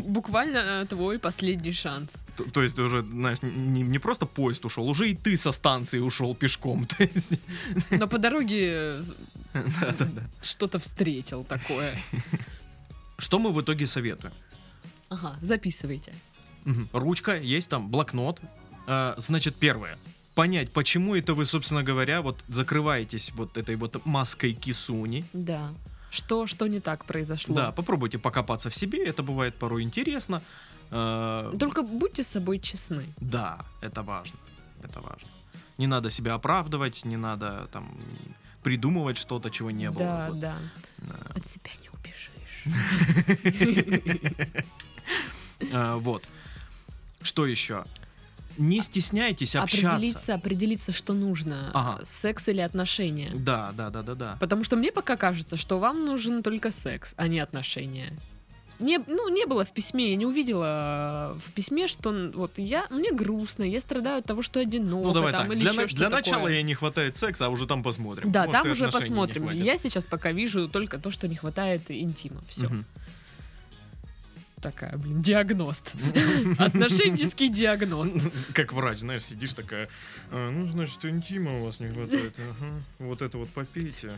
буквально 0.03 0.57
э, 0.57 0.85
твой 0.85 1.17
последний 1.19 1.73
шанс. 1.73 2.23
То, 2.37 2.43
то 2.43 2.61
есть 2.61 2.77
уже, 2.79 3.01
знаешь, 3.01 3.39
не, 3.41 3.81
не 3.81 3.99
просто 3.99 4.25
поезд 4.25 4.65
ушел, 4.65 4.87
уже 4.87 5.09
и 5.09 5.15
ты 5.15 5.35
со 5.37 5.51
станции 5.51 5.99
ушел 5.99 6.35
пешком. 6.35 6.85
То 6.97 7.03
есть, 7.03 7.39
Но 7.91 8.07
по 8.07 8.17
дороге 8.17 8.69
э, 8.71 9.03
да-да-да. 9.53 10.21
что-то 10.41 10.79
встретил 10.79 11.43
такое. 11.43 11.97
Что 13.17 13.39
мы 13.39 13.51
в 13.51 13.61
итоге 13.61 13.87
советуем? 13.87 14.33
Ага, 15.09 15.35
записывайте. 15.41 16.13
Ручка, 16.93 17.37
есть 17.37 17.69
там 17.69 17.89
блокнот. 17.89 18.41
А, 18.87 19.15
значит, 19.17 19.55
первое. 19.55 19.97
Понять, 20.33 20.71
почему 20.71 21.15
это 21.15 21.33
вы, 21.33 21.45
собственно 21.45 21.83
говоря, 21.83 22.21
вот 22.21 22.43
закрываетесь 22.47 23.31
вот 23.35 23.57
этой 23.57 23.75
вот 23.75 24.05
маской 24.05 24.53
кисуни. 24.53 25.23
Да. 25.33 25.73
Что, 26.15 26.47
что 26.47 26.67
не 26.67 26.79
так 26.79 27.03
произошло? 27.05 27.55
Да, 27.55 27.71
попробуйте 27.71 28.17
покопаться 28.17 28.69
в 28.69 28.75
себе, 28.75 29.03
это 29.05 29.21
бывает 29.21 29.53
порой 29.55 29.83
интересно. 29.83 30.41
А, 30.91 31.51
Только 31.59 31.81
будьте 31.83 32.23
с 32.23 32.27
собой 32.27 32.59
честны. 32.59 33.05
Да, 33.17 33.65
это 33.81 34.01
важно. 34.01 34.39
Это 34.81 35.01
важно. 35.01 35.27
Не 35.77 35.87
надо 35.87 36.09
себя 36.09 36.35
оправдывать, 36.35 37.03
не 37.03 37.17
надо 37.17 37.67
там 37.73 37.99
придумывать 38.63 39.17
что-то, 39.17 39.49
чего 39.49 39.71
не 39.71 39.91
было. 39.91 39.99
Да, 40.05 40.27
Вот. 40.29 40.39
да. 40.39 40.55
Да. 40.99 41.15
От 41.35 41.47
себя 41.47 41.71
не 41.81 41.89
убежишь. 41.89 42.63
А, 45.73 45.97
Вот. 45.99 46.23
Что 47.21 47.45
еще? 47.45 47.83
Не 48.57 48.81
стесняйтесь 48.81 49.55
общаться. 49.55 49.87
Определиться, 49.95 50.33
определиться, 50.35 50.91
что 50.93 51.13
нужно. 51.13 51.71
Ага. 51.73 52.03
Секс 52.05 52.47
или 52.49 52.61
отношения. 52.61 53.31
Да, 53.35 53.73
да, 53.77 53.89
да, 53.89 54.01
да, 54.01 54.15
да. 54.15 54.37
Потому 54.39 54.63
что 54.63 54.75
мне 54.75 54.91
пока 54.91 55.17
кажется, 55.17 55.57
что 55.57 55.79
вам 55.79 56.05
нужен 56.05 56.43
только 56.43 56.71
секс, 56.71 57.13
а 57.17 57.27
не 57.27 57.39
отношения. 57.39 58.13
Не, 58.79 58.97
ну, 59.07 59.29
не 59.29 59.45
было 59.45 59.63
в 59.63 59.71
письме, 59.71 60.09
я 60.09 60.15
не 60.17 60.25
увидела 60.25 61.33
э, 61.33 61.39
в 61.47 61.53
письме, 61.53 61.87
что 61.87 62.11
вот 62.33 62.57
я, 62.57 62.85
мне 62.89 63.09
грустно, 63.13 63.63
я 63.63 63.79
страдаю 63.79 64.19
от 64.19 64.25
того, 64.25 64.41
что 64.41 64.59
одиноко, 64.59 65.07
Ну 65.07 65.13
давай 65.13 65.31
там, 65.31 65.43
так. 65.47 65.51
или 65.53 65.61
Для, 65.61 65.71
еще 65.71 65.81
на- 65.81 65.87
для 65.87 66.09
такое. 66.09 66.17
начала 66.19 66.47
ей 66.49 66.63
не 66.63 66.73
хватает 66.73 67.15
секса, 67.15 67.45
а 67.45 67.49
уже 67.49 67.67
там 67.67 67.83
посмотрим. 67.83 68.29
Да, 68.33 68.45
Может, 68.45 68.61
там 68.63 68.71
уже 68.71 68.91
посмотрим. 68.91 69.49
Я 69.51 69.77
сейчас 69.77 70.05
пока 70.05 70.33
вижу 70.33 70.67
только 70.67 70.99
то, 70.99 71.09
что 71.09 71.29
не 71.29 71.35
хватает 71.37 71.89
интима. 71.89 72.41
Все. 72.49 72.65
Мгм. 72.65 72.85
Такая, 74.65 74.97
блин, 74.97 75.21
диагност. 75.21 75.93
Отношенческий 76.57 77.49
диагност. 77.49 78.15
Как 78.53 78.73
врач, 78.73 78.97
знаешь, 78.97 79.21
сидишь 79.21 79.53
такая, 79.53 79.89
«А, 80.31 80.49
ну, 80.49 80.67
значит, 80.67 81.05
интима 81.05 81.59
у 81.59 81.65
вас 81.65 81.79
не 81.79 81.89
хватает. 81.93 82.33
Вот 82.97 83.21
это 83.21 83.37
вот 83.37 83.47
попейте. 83.49 84.17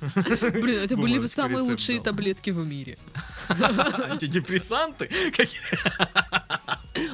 Блин, 0.00 0.78
это 0.84 0.96
были 0.96 1.18
бы 1.18 1.26
самые 1.26 1.62
лучшие 1.62 2.00
таблетки 2.00 2.50
в 2.50 2.64
мире. 2.64 2.96
Антидепрессанты? 3.48 5.10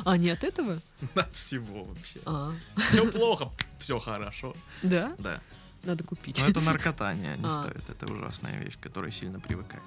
А 0.04 0.18
не 0.18 0.28
от 0.28 0.44
этого? 0.44 0.78
От 1.14 1.34
всего 1.34 1.84
вообще. 1.84 2.20
А, 2.26 2.52
Все 2.90 3.10
плохо, 3.10 3.50
все 3.78 3.98
хорошо. 3.98 4.54
да? 4.82 5.14
Да. 5.18 5.40
Надо 5.84 6.04
купить. 6.04 6.38
Но 6.40 6.48
это 6.48 6.60
наркота 6.60 7.14
не, 7.14 7.28
не 7.38 7.46
А. 7.46 7.50
стоит. 7.50 7.88
Это 7.88 8.06
ужасная 8.12 8.58
вещь, 8.58 8.74
к 8.76 8.80
которой 8.80 9.10
сильно 9.10 9.40
привыкаешь. 9.40 9.82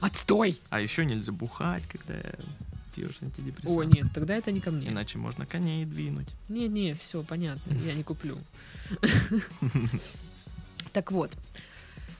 Отстой! 0.00 0.58
А 0.70 0.80
еще 0.80 1.04
нельзя 1.04 1.32
бухать, 1.32 1.84
когда 1.86 2.14
пьешь 2.94 3.18
антидепрессанты. 3.22 3.80
О, 3.80 3.84
нет, 3.84 4.06
тогда 4.14 4.34
это 4.34 4.50
не 4.52 4.60
ко 4.60 4.70
мне. 4.70 4.88
Иначе 4.88 5.18
можно 5.18 5.46
коней 5.46 5.84
двинуть. 5.84 6.28
Не-не, 6.48 6.94
все, 6.94 7.22
понятно, 7.22 7.72
я 7.84 7.94
не 7.94 8.02
куплю. 8.02 8.38
Так 10.92 11.12
вот, 11.12 11.30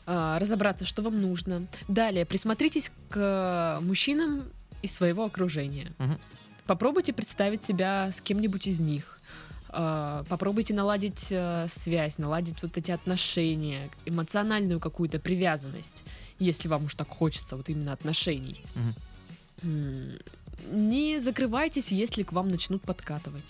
а, 0.04 0.38
разобраться, 0.38 0.84
что 0.84 1.00
вам 1.00 1.18
нужно. 1.22 1.66
Далее, 1.88 2.26
присмотритесь 2.26 2.92
к 3.08 3.78
мужчинам 3.80 4.42
из 4.82 4.92
своего 4.94 5.24
окружения. 5.24 5.92
Попробуйте 6.66 7.14
представить 7.14 7.64
себя 7.64 8.12
с 8.12 8.20
кем-нибудь 8.20 8.66
из 8.66 8.80
них. 8.80 9.15
А, 9.68 10.24
Попробуйте 10.29 10.74
наладить 10.74 11.26
э, 11.31 11.66
связь, 11.68 12.18
наладить 12.18 12.62
вот 12.62 12.76
эти 12.79 12.90
отношения, 12.92 13.88
эмоциональную 14.07 14.81
какую-то 14.81 15.18
привязанность, 15.18 16.05
если 16.38 16.68
вам 16.68 16.85
уж 16.85 16.94
так 16.94 17.09
хочется 17.09 17.57
вот 17.57 17.68
именно 17.68 17.92
отношений. 17.92 18.61
М, 19.62 20.12
Не 20.72 21.20
закрывайтесь, 21.20 21.92
если 21.92 22.22
к 22.22 22.33
вам 22.33 22.48
начнут 22.50 22.83
подкатывать. 22.83 23.44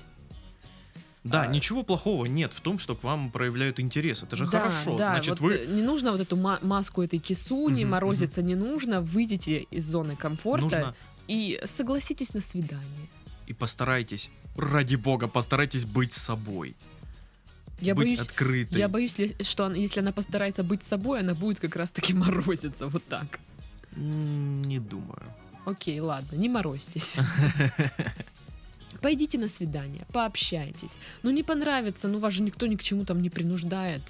Да, 1.24 1.42
А. 1.42 1.46
ничего 1.46 1.82
плохого 1.82 2.26
нет 2.26 2.52
в 2.52 2.60
том, 2.60 2.78
что 2.78 2.94
к 2.94 3.02
вам 3.04 3.30
проявляют 3.30 3.80
интерес. 3.80 4.22
Это 4.22 4.36
же 4.36 4.44
Да, 4.44 4.50
хорошо. 4.58 4.96
Да, 4.96 5.12
Значит, 5.12 5.40
вот 5.40 5.50
вы 5.50 5.66
не 5.68 5.82
нужно 5.82 6.12
вот 6.12 6.20
эту 6.20 6.36
ма- 6.36 6.58
маску 6.62 7.02
этой 7.02 7.18
кисуни, 7.18 7.82
Мгм, 7.82 7.90
морозиться 7.92 8.42
не 8.42 8.54
нужно, 8.54 9.00
выйдите 9.00 9.66
из 9.70 9.84
зоны 9.86 10.14
комфорта 10.14 10.62
нужно 10.64 10.94
и 11.26 11.60
согласитесь 11.64 12.32
на 12.34 12.40
свидание. 12.40 13.08
И 13.46 13.52
постарайтесь, 13.52 14.30
ради 14.56 14.96
бога, 14.96 15.28
постарайтесь 15.28 15.84
быть 15.84 16.12
собой. 16.12 16.74
Я 17.80 17.94
быть 17.94 18.06
боюсь, 18.06 18.20
открытой. 18.20 18.78
я 18.78 18.88
боюсь, 18.88 19.16
что 19.40 19.66
она- 19.66 19.76
если 19.76 20.00
она 20.00 20.12
постарается 20.12 20.62
быть 20.62 20.82
собой, 20.82 21.20
она 21.20 21.34
будет 21.34 21.60
как 21.60 21.76
раз-таки 21.76 22.12
морозиться 22.14 22.88
вот 22.88 23.04
так. 23.06 23.38
Не 23.96 24.78
думаю. 24.78 25.22
Окей, 25.66 26.00
ладно, 26.00 26.36
не 26.36 26.48
морозьтесь. 26.48 27.14
Пойдите 29.06 29.38
на 29.38 29.46
свидание, 29.46 30.04
пообщайтесь. 30.12 30.96
Ну, 31.22 31.30
не 31.30 31.44
понравится, 31.44 32.08
ну, 32.08 32.18
вас 32.18 32.34
же 32.34 32.42
никто 32.42 32.66
ни 32.66 32.74
к 32.74 32.82
чему 32.82 33.04
там 33.04 33.22
не 33.22 33.30
принуждает. 33.30 34.02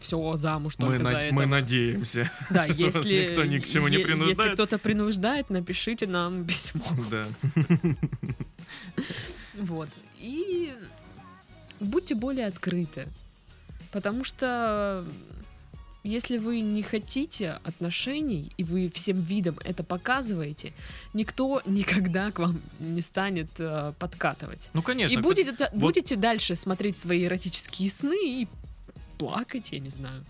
Все, 0.00 0.36
замуж 0.38 0.76
Мы, 0.78 0.86
только 0.86 1.02
на- 1.04 1.10
за 1.12 1.18
это. 1.18 1.34
мы 1.34 1.44
надеемся. 1.44 2.30
Да, 2.48 2.66
что 2.72 2.84
вас 2.84 2.94
если 2.96 3.28
никто 3.28 3.44
ни 3.44 3.58
к 3.58 3.66
чему 3.68 3.88
не 3.88 3.96
е- 3.96 4.00
Если 4.00 4.12
принуждает. 4.14 4.52
кто-то 4.54 4.78
принуждает, 4.78 5.50
напишите 5.50 6.06
нам 6.06 6.44
письмо. 6.48 6.82
Да. 7.10 7.26
Вот. 9.58 9.90
И 10.18 10.72
будьте 11.80 12.14
более 12.14 12.46
открыты. 12.46 13.06
Потому 13.92 14.24
что 14.24 15.04
если 16.02 16.38
вы 16.38 16.60
не 16.60 16.82
хотите 16.82 17.58
отношений, 17.64 18.52
и 18.56 18.64
вы 18.64 18.90
всем 18.90 19.20
видом 19.20 19.58
это 19.64 19.84
показываете, 19.84 20.72
никто 21.12 21.62
никогда 21.66 22.30
к 22.30 22.38
вам 22.38 22.60
не 22.78 23.02
станет 23.02 23.50
э, 23.58 23.92
подкатывать. 23.98 24.70
Ну, 24.72 24.82
конечно. 24.82 25.18
и 25.18 25.20
будете, 25.20 25.52
вот- 25.52 25.74
будете 25.74 26.16
дальше 26.16 26.56
смотреть 26.56 26.96
свои 26.98 27.24
эротические 27.24 27.90
сны 27.90 28.42
и 28.42 28.48
плакать, 29.18 29.72
я 29.72 29.78
не 29.78 29.90
знаю. 29.90 30.24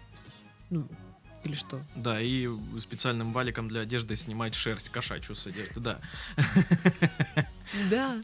Ну, 0.70 0.86
или 1.44 1.54
что? 1.54 1.80
Да, 1.96 2.20
и 2.20 2.48
специальным 2.78 3.32
валиком 3.32 3.68
для 3.68 3.80
одежды 3.82 4.16
снимать 4.16 4.54
шерсть 4.54 4.90
кошачью 4.90 5.34
с 5.34 5.46
одежды, 5.46 5.80
да. 5.80 5.98
Да. 7.88 8.20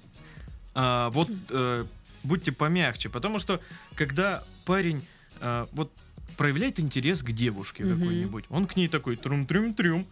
А, 0.75 1.09
вот 1.11 1.31
э, 1.51 1.87
будьте 2.25 2.53
помягче, 2.53 3.09
потому 3.09 3.39
что 3.39 3.61
когда 3.95 4.45
парень 4.67 5.07
э, 5.41 5.67
вот 5.73 5.91
проявляет 6.37 6.81
интерес 6.81 7.23
к 7.23 7.33
девушке 7.33 7.85
Мгм. 7.85 7.99
какой-нибудь, 7.99 8.45
он 8.51 8.67
к 8.67 8.77
ней 8.77 8.89
такой 8.89 9.17
трум-трюм-трюм, 9.17 10.07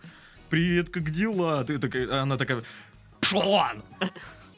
привет, 0.51 0.91
как 0.91 1.11
дела? 1.11 1.65
Ты 1.65 1.79
такая, 1.79 2.09
а 2.11 2.23
она 2.23 2.37
такая, 2.37 2.63
пошла 3.21 3.45
вон!» 3.45 3.83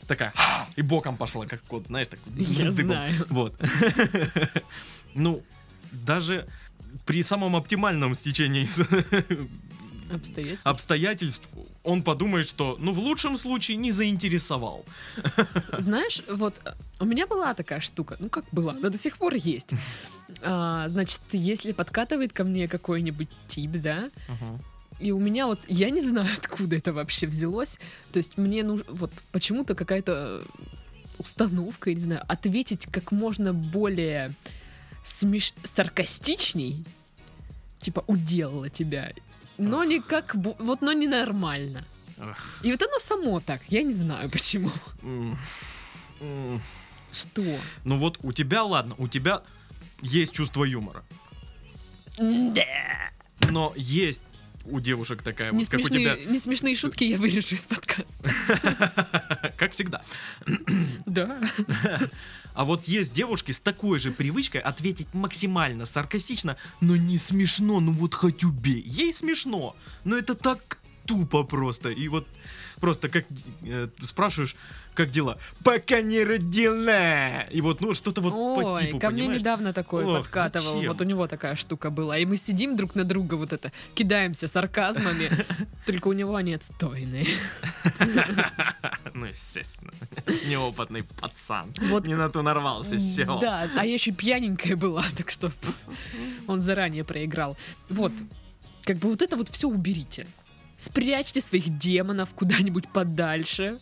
Такая, 0.07 0.33
и 0.77 0.83
боком 0.83 1.17
пошла, 1.17 1.47
как 1.47 1.61
кот, 1.63 1.89
знаешь, 1.89 2.07
так. 2.07 2.21
Я 2.37 2.71
дыбом. 2.71 2.73
знаю. 2.93 3.27
Вот. 3.31 3.55
Ну, 5.15 5.43
даже 5.93 6.47
при 7.07 7.23
самом 7.23 7.57
оптимальном 7.57 8.15
стечении 8.15 8.67
Обстоятельства. 10.11 10.71
обстоятельств 10.71 11.49
он 11.83 12.03
подумает, 12.03 12.49
что, 12.49 12.77
ну, 12.81 12.93
в 12.93 12.99
лучшем 12.99 13.37
случае 13.37 13.77
не 13.77 13.93
заинтересовал. 13.93 14.85
Знаешь, 15.79 16.23
вот 16.29 16.61
э, 16.65 16.73
у 17.01 17.05
меня 17.05 17.27
была 17.27 17.55
такая 17.55 17.81
штука, 17.81 18.17
ну 18.19 18.29
как 18.29 18.45
была, 18.53 18.73
она 18.73 18.91
до 18.91 18.99
сих 18.99 19.19
пор 19.19 19.35
есть. 19.35 19.71
А, 20.43 20.89
значит, 20.89 21.21
если 21.33 21.73
подкатывает 21.73 22.33
ко 22.33 22.45
мне 22.45 22.69
какой-нибудь 22.69 23.29
тип, 23.49 23.71
да, 23.73 24.11
и 24.99 25.13
у 25.13 25.19
меня 25.19 25.47
вот, 25.47 25.61
я 25.69 25.91
не 25.91 26.01
знаю, 26.01 26.29
откуда 26.37 26.77
это 26.77 26.93
вообще 26.93 27.27
взялось, 27.27 27.79
то 28.13 28.17
есть 28.17 28.39
мне 28.39 28.65
нужно, 28.65 28.85
вот 28.89 29.13
почему-то 29.31 29.75
какая-то 29.75 30.43
установка, 31.19 31.91
я 31.91 31.97
не 31.97 32.03
знаю, 32.03 32.23
ответить 32.29 32.87
как 32.87 33.13
можно 33.13 33.53
более 33.53 34.33
смеш... 35.05 35.53
саркастичней, 35.63 36.85
типа 37.81 38.05
уделала 38.07 38.69
тебя, 38.71 39.13
но 39.59 39.85
не 39.85 40.01
как, 40.01 40.35
вот, 40.35 40.83
но 40.83 40.93
не 40.93 41.07
нормально. 41.07 41.85
И 42.63 42.71
вот 42.71 42.83
оно 42.83 42.99
само 42.99 43.41
так, 43.41 43.61
я 43.69 43.83
не 43.83 43.93
знаю 43.93 44.31
почему. 44.31 44.71
Что? 47.13 47.59
Ну 47.85 47.99
вот 47.99 48.19
у 48.23 48.33
тебя, 48.33 48.65
ладно, 48.65 48.95
у 48.99 49.09
тебя 49.09 49.43
есть 50.03 50.33
чувство 50.33 50.65
юмора. 50.65 51.05
Да. 52.19 53.11
Но 53.51 53.73
есть 53.77 54.23
у 54.71 54.81
девушек 54.81 55.23
такая 55.23 55.53
Не 55.53 55.65
вот, 55.65 55.69
как 55.69 55.81
у 55.81 55.83
смешные, 55.85 56.17
тебя, 56.17 56.33
не 56.33 56.39
смешные 56.39 56.75
шутки 56.75 57.05
я 57.05 57.19
вырежу 57.19 57.55
из 57.55 57.63
подкаста. 57.63 58.31
как 59.57 59.73
всегда. 59.73 60.03
Да. 61.07 61.41
А 62.55 62.65
вот 62.65 62.89
есть 62.89 63.13
девушки 63.13 63.53
с 63.53 63.61
такой 63.61 63.99
же 63.99 64.11
привычкой 64.11 64.61
ответить 64.61 65.07
максимально 65.13 65.85
саркастично, 65.85 66.57
но 66.81 66.97
не 66.97 67.19
смешно, 67.19 67.81
ну 67.81 67.93
вот 67.93 68.15
хоть 68.15 68.45
убей. 68.45 68.83
Ей 68.87 69.13
смешно, 69.13 69.77
но 70.05 70.17
это 70.17 70.35
так 70.35 70.79
тупо 71.07 71.45
просто. 71.45 71.91
И 71.91 72.09
вот 72.09 72.27
просто 72.81 73.09
как 73.09 73.25
э, 73.63 73.89
спрашиваешь, 74.03 74.57
как 74.95 75.11
дела? 75.11 75.39
Пока 75.63 76.01
не 76.01 76.25
родила. 76.25 77.43
И 77.51 77.61
вот, 77.61 77.81
ну, 77.81 77.95
что-то 77.95 78.21
вот 78.21 78.33
по 78.33 78.69
Ой, 78.69 78.87
типу, 78.87 78.99
ко 78.99 79.11
мне 79.11 79.23
понимаешь? 79.23 79.41
недавно 79.41 79.73
такое 79.73 80.07
Ох, 80.07 80.19
подкатывал. 80.19 80.75
зачем? 80.75 80.93
Вот 80.93 81.01
у 81.01 81.05
него 81.05 81.27
такая 81.27 81.55
штука 81.55 81.91
была. 81.91 82.19
И 82.19 82.25
мы 82.25 82.37
сидим 82.37 82.77
друг 82.77 82.95
на 82.95 83.05
друга 83.05 83.35
вот 83.35 83.53
это, 83.53 83.73
кидаемся 83.95 84.49
сарказмами. 84.49 85.31
Только 85.87 86.09
у 86.09 86.13
него 86.13 86.35
они 86.37 86.55
отстойные. 86.55 87.27
Ну, 89.15 89.25
естественно. 89.25 89.93
Неопытный 90.47 91.03
пацан. 91.03 91.73
Вот 91.89 92.07
Не 92.07 92.17
на 92.17 92.29
то 92.29 92.43
нарвался, 92.43 92.99
все. 92.99 93.25
Да, 93.41 93.67
а 93.75 93.87
я 93.87 93.95
еще 93.95 94.13
пьяненькая 94.13 94.77
была, 94.77 95.03
так 95.17 95.31
что 95.31 95.51
он 96.47 96.61
заранее 96.61 97.03
проиграл. 97.03 97.57
Вот, 97.89 98.13
как 98.85 98.99
бы 98.99 99.09
вот 99.09 99.23
это 99.23 99.37
вот 99.37 99.49
все 99.49 99.69
уберите. 99.69 100.27
Спрячьте 100.77 101.41
своих 101.41 101.79
демонов 101.79 102.35
куда-нибудь 102.35 102.89
подальше, 102.89 103.79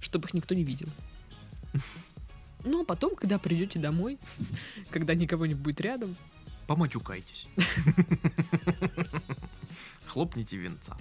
чтобы 0.00 0.28
их 0.28 0.34
никто 0.34 0.54
не 0.54 0.64
видел. 0.64 0.88
Ну, 2.64 2.82
а 2.82 2.84
потом, 2.84 3.14
когда 3.14 3.38
придете 3.38 3.78
домой, 3.78 4.18
когда 4.90 5.14
никого 5.14 5.46
не 5.46 5.54
будет 5.54 5.80
рядом, 5.80 6.16
Поматюкайтесь. 6.66 7.46
Хлопните 10.06 10.56
венца. 10.56 10.96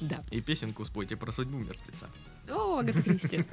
да. 0.00 0.22
И 0.30 0.40
песенку 0.40 0.84
спойте 0.84 1.16
про 1.16 1.32
судьбу 1.32 1.58
мертвеца. 1.58 2.06
О, 2.48 2.78
Агата 2.78 3.02
Кристи. 3.02 3.44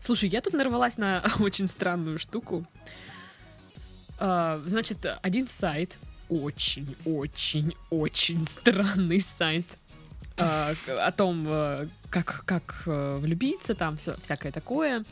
Слушай, 0.00 0.28
я 0.28 0.42
тут 0.42 0.52
нарвалась 0.52 0.98
на 0.98 1.24
очень 1.38 1.68
странную 1.68 2.18
штуку. 2.18 2.66
А, 4.18 4.62
Значит, 4.66 5.06
один 5.22 5.48
сайт, 5.48 5.96
очень-очень-очень 6.28 8.44
странный 8.46 9.20
сайт 9.20 9.64
к- 10.86 11.06
о 11.06 11.12
том, 11.12 11.46
э, 11.48 11.86
как, 12.10 12.42
как 12.46 12.82
э, 12.86 13.16
влюбиться, 13.20 13.74
там 13.74 13.96
всё- 13.96 14.16
всякое 14.20 14.52
такое. 14.52 15.04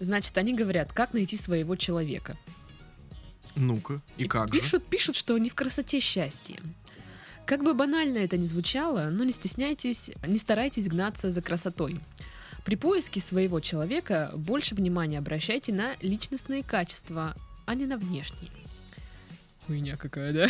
Значит, 0.00 0.36
они 0.38 0.54
говорят, 0.54 0.92
как 0.92 1.14
найти 1.14 1.36
своего 1.36 1.76
человека. 1.76 2.36
Ну-ка, 3.54 4.00
и 4.18 4.26
как 4.26 4.52
же? 4.52 4.60
пишут, 4.60 4.84
пишут, 4.86 5.16
что 5.16 5.38
не 5.38 5.48
в 5.48 5.54
красоте 5.54 6.00
счастье. 6.00 6.60
Как 7.46 7.62
бы 7.64 7.72
банально 7.74 8.18
это 8.18 8.36
ни 8.36 8.44
звучало, 8.44 9.08
но 9.10 9.24
не 9.24 9.32
стесняйтесь, 9.32 10.10
не 10.26 10.38
старайтесь 10.38 10.88
гнаться 10.88 11.30
за 11.32 11.40
красотой. 11.40 12.00
При 12.64 12.74
поиске 12.74 13.20
своего 13.20 13.60
человека 13.60 14.32
больше 14.34 14.74
внимания 14.74 15.18
обращайте 15.18 15.72
на 15.72 15.94
личностные 16.00 16.62
качества, 16.64 17.34
а 17.64 17.74
не 17.74 17.86
на 17.86 17.96
внешние. 17.96 18.50
Хуйня 19.66 19.96
какая, 19.96 20.32
да? 20.32 20.48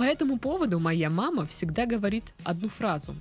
По 0.00 0.04
этому 0.04 0.38
поводу 0.38 0.78
моя 0.78 1.10
мама 1.10 1.44
всегда 1.44 1.84
говорит 1.84 2.24
одну 2.42 2.70
фразу. 2.70 3.14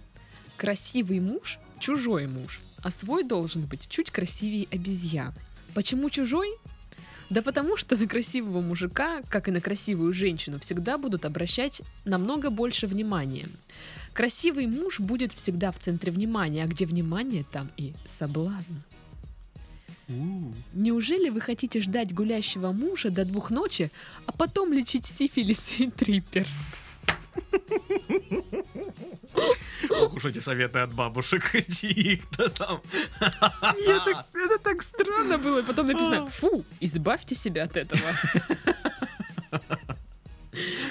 Красивый 0.55 1.19
муж– 1.19 1.59
чужой 1.79 2.25
муж, 2.25 2.61
а 2.81 2.89
свой 2.89 3.25
должен 3.25 3.65
быть 3.65 3.89
чуть 3.89 4.11
красивее 4.11 4.65
обезьяны. 4.71 5.33
Почему 5.73 6.09
чужой? 6.09 6.47
Да 7.29 7.41
потому 7.41 7.75
что 7.75 7.97
на 7.97 8.07
красивого 8.07 8.61
мужика, 8.61 9.21
как 9.27 9.49
и 9.49 9.51
на 9.51 9.59
красивую 9.59 10.13
женщину, 10.13 10.57
всегда 10.57 10.97
будут 10.97 11.25
обращать 11.25 11.81
намного 12.05 12.49
больше 12.49 12.87
внимания. 12.87 13.49
Красивый 14.13 14.65
муж 14.65 15.01
будет 15.01 15.33
всегда 15.33 15.73
в 15.73 15.79
центре 15.79 16.13
внимания, 16.13 16.63
а 16.63 16.67
где 16.67 16.85
внимание, 16.85 17.43
там 17.51 17.69
и 17.75 17.93
соблазн. 18.07 18.75
Неужели 20.74 21.30
вы 21.30 21.39
хотите 21.39 21.82
ждать 21.82 22.13
гулящего 22.13 22.72
мужа 22.72 23.12
до 23.12 23.26
двух 23.26 23.52
ночи, 23.52 23.91
а 24.26 24.32
потом 24.32 24.74
лечить 24.74 25.06
сифилис 25.06 25.72
и 25.80 25.89
трипер? 25.89 26.48
Ох 29.89 30.13
уж 30.15 30.26
эти 30.26 30.39
советы 30.39 30.80
от 30.80 30.93
бабушек 30.93 31.52
чьих-то 31.69 32.50
там. 32.50 32.82
Это, 33.22 34.26
это 34.34 34.58
так 34.58 34.82
странно 34.82 35.38
было. 35.38 35.60
И 35.60 35.63
потом 35.63 35.88
написано, 35.88 36.28
фу, 36.28 36.63
избавьте 36.80 37.36
себя 37.36 37.63
от 37.63 37.78
этого. 37.78 38.02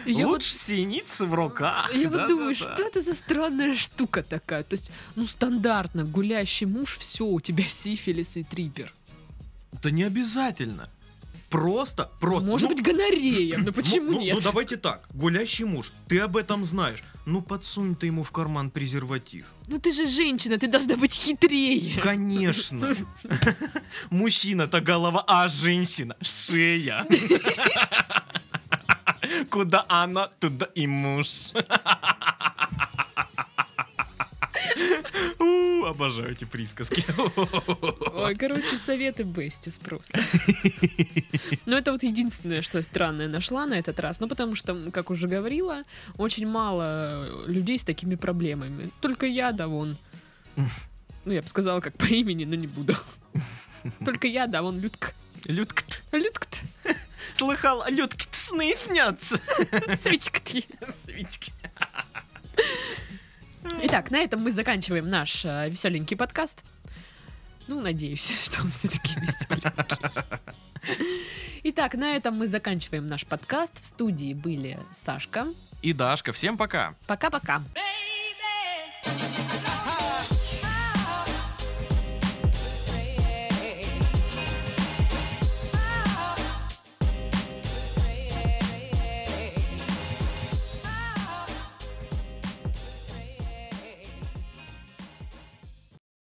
Я 0.07 0.27
вот, 0.27 0.35
Лучше 0.35 0.55
синицы 0.55 1.27
в 1.27 1.35
руках. 1.35 1.93
я 1.93 2.05
вот 2.09 2.13
Да-да-да. 2.13 2.29
думаю, 2.29 2.55
что 2.55 2.83
это 2.83 3.03
за 3.03 3.15
странная 3.15 3.75
штука 3.77 4.23
такая? 4.23 4.63
То 4.63 4.75
есть, 4.75 4.91
ну, 5.17 5.27
стандартно, 5.27 6.05
гулящий 6.05 6.67
муж, 6.67 6.97
все, 6.97 7.25
у 7.27 7.41
тебя 7.41 7.65
сифилис 7.65 8.37
и 8.37 8.45
трипер. 8.45 8.93
Да 9.73 9.91
не 9.91 10.05
обязательно. 10.05 10.89
Просто, 11.51 12.11
просто. 12.21 12.47
Может 12.47 12.69
ну, 12.69 12.77
быть, 12.77 12.85
гонорея, 12.85 13.59
но 13.59 13.73
почему 13.73 14.13
ну, 14.13 14.13
ну, 14.13 14.21
нет? 14.21 14.35
Ну 14.35 14.41
давайте 14.43 14.77
так, 14.77 15.07
гулящий 15.15 15.65
муж, 15.65 15.93
ты 16.07 16.21
об 16.21 16.37
этом 16.37 16.65
знаешь. 16.65 17.03
Ну 17.25 17.43
подсунь 17.43 17.95
ты 17.95 18.07
ему 18.07 18.23
в 18.23 18.31
карман 18.31 18.71
презерватив. 18.71 19.47
Ну 19.67 19.79
ты 19.79 19.93
же 19.93 20.09
женщина, 20.09 20.59
ты 20.59 20.69
должна 20.69 20.97
быть 20.97 21.15
хитрее. 21.15 22.01
Конечно. 22.01 22.95
Мужчина-то 24.11 24.81
голова, 24.81 25.25
а 25.27 25.49
женщина 25.49 26.17
шея. 26.21 27.07
Куда 29.51 29.85
она, 29.89 30.29
туда 30.39 30.67
и 30.75 30.87
муж. 30.87 31.53
Обожаю 35.87 36.33
эти 36.33 36.45
присказки. 36.45 37.05
Ой, 38.15 38.35
короче, 38.35 38.77
советы 38.77 39.23
Бестис 39.23 39.79
просто. 39.79 40.21
Но 41.67 41.79
это 41.79 41.93
вот 41.93 42.03
единственное, 42.03 42.63
что 42.63 42.79
я 42.79 42.83
странное 42.83 43.29
нашла 43.29 43.67
на 43.67 43.75
этот 43.75 43.99
раз. 44.01 44.21
Ну, 44.21 44.29
потому 44.29 44.55
что, 44.55 44.91
как 44.91 45.11
уже 45.11 45.29
говорила, 45.29 45.83
очень 46.17 46.47
мало 46.47 47.47
людей 47.47 47.79
с 47.79 47.85
такими 47.85 48.15
проблемами. 48.17 48.91
Только 49.01 49.27
я, 49.27 49.53
да 49.53 49.67
вон. 49.67 49.97
Ну, 51.25 51.33
я 51.33 51.43
бы 51.43 51.49
сказала, 51.49 51.81
как 51.81 51.97
по 51.97 52.07
имени, 52.07 52.45
но 52.45 52.55
не 52.55 52.67
буду. 52.67 52.97
Только 54.05 54.27
я, 54.27 54.47
да 54.47 54.63
вон, 54.63 54.81
Людка. 54.81 55.13
Людка-то. 55.47 56.17
Людка-то. 56.17 56.59
Слыхал, 57.35 57.85
Людки-то 57.89 58.37
сны 58.37 58.75
снятся. 58.77 59.41
Свечка-то. 60.03 60.93
Свечки. 60.93 61.53
Итак, 63.83 64.11
на 64.11 64.19
этом 64.19 64.41
мы 64.43 64.51
заканчиваем 64.51 65.09
наш 65.09 65.45
э, 65.45 65.69
веселенький 65.69 66.17
подкаст. 66.17 66.65
Ну, 67.67 67.81
надеюсь, 67.81 68.31
что 68.45 68.63
он 68.63 68.71
все-таки 68.71 69.21
веселенький. 69.21 70.23
Итак, 71.65 71.95
на 71.95 72.17
этом 72.17 72.37
мы 72.37 72.47
заканчиваем 72.47 73.07
наш 73.07 73.27
подкаст. 73.27 73.81
В 73.81 73.87
студии 73.87 74.33
были 74.35 74.79
Сашка. 74.93 75.47
И 75.83 75.93
Дашка, 75.93 76.33
всем 76.33 76.57
пока. 76.57 76.95
Пока-пока. 77.07 77.63
baby. 79.05 79.98